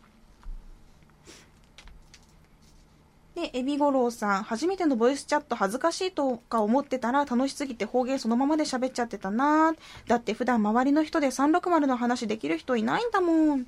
[3.36, 9.74] で、エビゴロウさん、初めてのボイスチャット恥ずかしいとか思ってたら楽しすぎて方言そのままで喋っちゃってたな
[10.05, 13.68] だって普段周りの人で360の話できる人いないんだもん。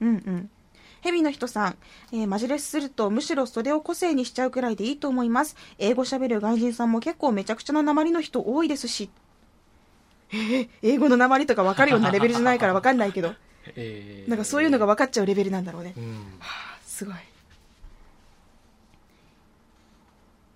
[0.00, 0.50] うんうん。
[1.06, 1.76] ヘビの人さん、
[2.12, 5.54] えーマジレスするとむしろそれを個性にしちゃうくらいでいいと思います。
[5.78, 9.08] 英語喋る外人さんも結構めちゃくちゃな鉛の人多いですし。
[10.32, 13.34] えー英語の鉛とか分かるようなレベルじゃないから分かんないけど。
[13.76, 15.94] えー、なんかそういうのが分かっちゃうレベルなんだろうね。
[15.96, 16.12] うん。
[16.40, 17.14] はあ、すごい。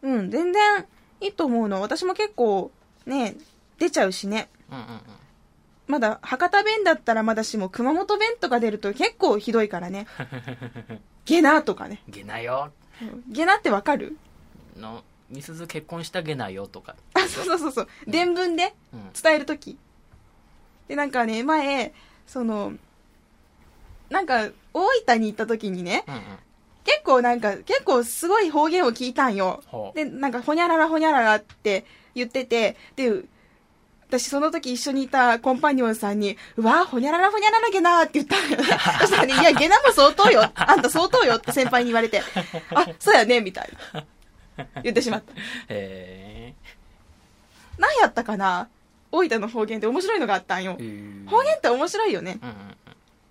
[0.03, 0.85] うん、全然
[1.21, 1.81] いいと思うの。
[1.81, 2.73] 私も結構
[3.07, 3.37] ね、
[3.79, 4.49] 出ちゃうしね。
[4.69, 5.01] うんうんうん。
[5.91, 10.07] まだ博多弁だったらまだしも熊本弁とか出ると結構ひどいからね。
[11.27, 12.03] ゲナとかね。
[12.09, 12.73] ゲナよ。
[13.03, 14.17] うんゲナってわかる？
[14.77, 16.97] の、みすず結婚したゲナよとか。
[17.15, 17.89] あ、そうそうそうそう。
[18.07, 19.11] 伝聞でうん。
[19.21, 19.79] 伝えるとき。
[20.89, 21.93] で、なんかね、前、
[22.27, 22.73] その、
[24.11, 26.23] なんか、大分に行った時にね、うんうん。
[26.85, 29.63] 結構なんか、結構すごい方言を聞いたんよ。
[29.95, 31.85] で、なんか、ほにゃららほにゃららって
[32.15, 33.23] 言ってて、で、
[34.11, 38.65] 私その時一緒にいたコンパニオンさんに、うわほにゃららほにゃららげなーって言ったのよね。
[39.01, 40.51] そしたらね、いや、ゲナも相当よ。
[40.55, 42.21] あんた相当よって先輩に言われて、
[42.75, 44.05] あ、そうやね、みたいな。
[44.83, 45.33] 言ってしまった。
[45.69, 46.55] え
[47.79, 48.69] 何やったかな？
[49.13, 52.39] 大分の方言って面白いのがあったんよ方言って面白いよね。
[52.43, 52.55] うんうん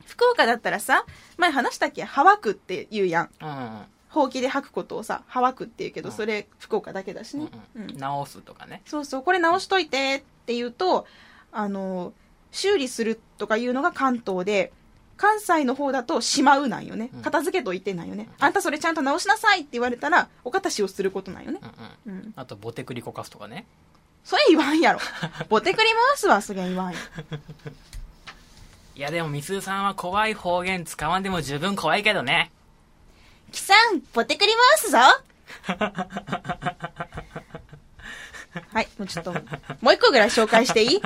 [0.07, 1.05] 福岡だったらさ、
[1.37, 2.03] 前話したっけ？
[2.03, 3.29] はわくって言うやん。
[3.41, 3.81] うん。
[4.09, 7.47] ほうきで吐くことをさ、はわくって言うけど、うんそれ福岡だけだしね。
[7.75, 8.81] うんうんうん直すとかね。
[8.85, 11.05] そうそう、これ直しといてって言うと、
[11.51, 12.13] あの、
[12.51, 14.73] 修理するとかいうのが関東で、
[15.17, 17.21] 関西の方だとしまうなんよねうん。
[17.21, 18.29] 片付けといてなんよね。
[18.39, 21.59] うんあんたそれちゃんと直しなさいって言われたら、お片しをすることなんよね
[22.05, 22.09] う。
[22.09, 22.19] んうん。
[22.19, 22.33] うん。
[22.35, 23.65] あと、ボテクリこかすとかね。
[24.23, 24.99] それ言わんやろ。
[25.49, 26.97] ボテクリ回すわ、そりゃ言わんよ。
[28.95, 32.51] いや、でも、みすずさんは怖い方言使わんでも十分怖いけどね。
[33.51, 34.97] キさん、ボテクリ回すぞ
[38.73, 39.31] はい、もうちょっと、
[39.81, 41.01] もう一個ぐらい紹介していい？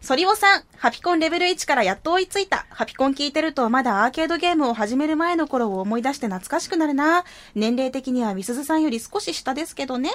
[0.00, 2.66] ソリオさん、ハピコンレベル1からやっと追いついた。
[2.70, 7.24] ハピコン聞いてるとまだアーケードゲームを始める前の頃を思い出して懐かしくなるな。
[7.54, 10.10] 年齢的にはみすずさんより少し下ですけどね。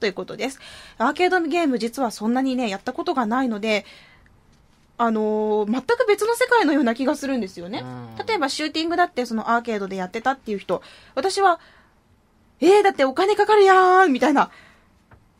[0.00, 0.60] ということです。
[0.98, 3.86] アーケードゲーム実はそんなにね、やったことがないので、
[4.96, 8.26] あのー全く別の世界のような気がするんですよねうん。
[8.26, 10.82] 例えばシューティングだってそのアーケードでやってたっていう人、
[11.14, 11.58] 私は、
[12.60, 14.50] えー、だってお金かかるやーんみたいな。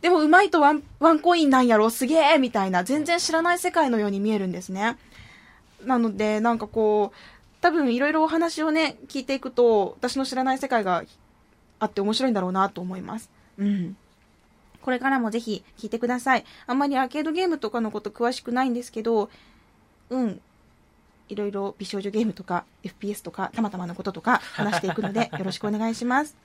[0.01, 4.97] でもうまいとワンワンコインなんやろすげーみたいな、全然知らない世界のように見えるんですね。
[5.83, 7.17] なので、なんかこう、
[7.61, 11.03] 多分いろいろお話をね、聞いていくと、私の知らない世界が
[11.79, 13.31] あって面白いんだろうなと思います。
[13.57, 13.97] うん。
[14.85, 16.45] これからもぜひ聞いてください。
[16.67, 19.31] あんまりアーケードゲームとかのこと詳しくないんですけど、
[20.11, 20.39] うん。
[21.27, 26.35] いろいろ美少女ゲームとか FPS とかたまたまのこととか話していくので よろしくお願いします。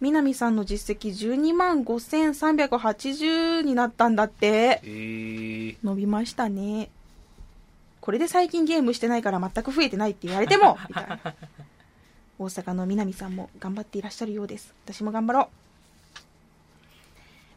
[0.00, 4.80] 南さんの実績12万5380になったんだって。
[4.84, 5.76] えー。
[5.82, 6.88] 伸びましたね。
[8.00, 11.18] これで最近ゲームしてないから全く増えてないって言われても、みたいな。
[12.42, 14.74] 大阪の南さんも頑張っていらっしゃるようです。
[14.84, 15.46] 私も頑張ろう。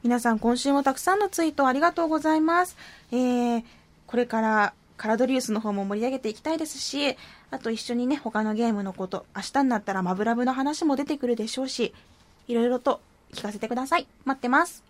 [0.04, 2.78] 皆さん今週もたくさんのツイートありがとうございます。
[3.12, 3.64] えー、
[4.06, 7.18] これからカラドリウスの方も盛り上げていきたいですし、
[7.52, 11.94] あと一緒にね、他のゲームのこと、明日になったらマブラブの話も出てくるでしょうし、
[12.48, 13.02] いろいろと
[13.34, 14.08] 聞かせてください。
[14.26, 14.84] 待ってます。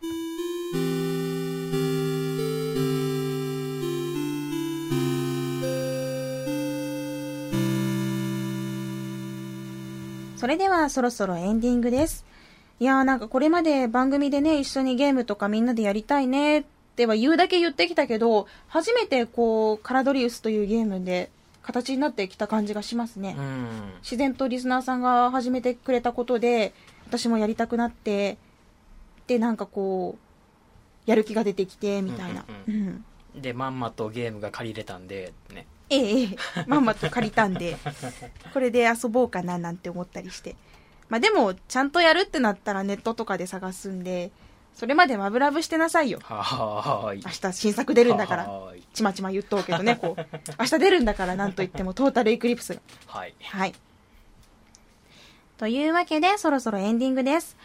[10.46, 12.24] それではそろそろエンディングです。
[12.80, 16.64] いやーなんかこれまで番組でね、一緒にゲームとかみんなでやりたいねっ
[16.96, 21.32] ては言うだけ言ってきたけど、初めてこう、カラドリウスというゲームで
[21.64, 23.36] 形になってきた感じがしますね。
[23.36, 23.68] うん。
[24.04, 26.76] 自然とリスナーさんが始めてくれたことで、
[27.08, 28.38] 私もやりたくなって、
[29.26, 32.46] で、なんかこう、やる気が出てきて、みたいな。
[32.68, 35.66] ううんんで、まんまとゲームが借りれたんで、ね。
[35.90, 37.78] ええ、ええ、まんまと借りたんで、
[38.54, 40.56] これで遊ぼうかななんて思ったりして。
[41.10, 44.32] まあでも、ちゃんとやるってなったらネットとかで探すんで、
[44.74, 46.20] それまでマブラブしてなさいよ。
[46.22, 47.22] はーい。
[47.24, 48.74] 明日新作出るんだから。
[48.94, 50.26] ちまちま言っとうけどね、こう。
[50.60, 52.82] 明日出るんだから、なんと言ってもトータルエクリプスが。
[53.08, 53.34] はい。
[53.42, 53.74] はい。
[55.58, 57.56] というわけで、そろそろエンディングです。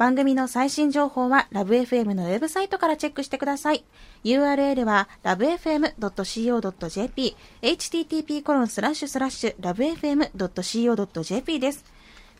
[0.00, 3.84] 番組の最新情報は、ラブ f m のウェブサイトからチェックしてください。
[4.24, 6.06] URL は、lovefm.co.jp、
[7.60, 9.56] http コロンスラッシュスラッシュ、
[10.30, 11.84] lovefm.co.jp です。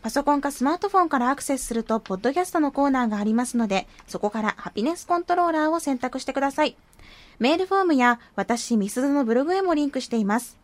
[0.01, 6.75] パソコンかスマートフォンからアクセスすると、ポッドキャストのコーナーがありますので、そこからハピネスコントローラーを選択してください。
[7.37, 10.57] メールフォームや、私、ミスズのブログへもリンクしています。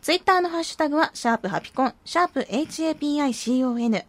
[0.00, 4.04] ツイッターのハッシュタグは、シャープハピコン、シャープ HAPICON。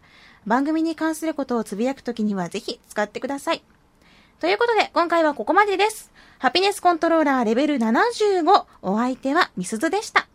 [0.46, 3.62] 番組に関することをつぶやくときにはぜひ使ってください。
[4.40, 6.10] ということで、今回はここまでです。
[6.38, 8.66] ハピネスコントローラーレベル75。
[8.82, 10.26] お相手はミスズでした。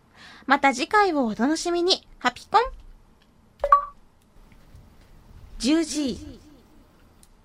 [0.46, 2.08] また次回をお楽しみに。
[2.20, 2.62] ハピコン
[5.60, 6.47] !10G。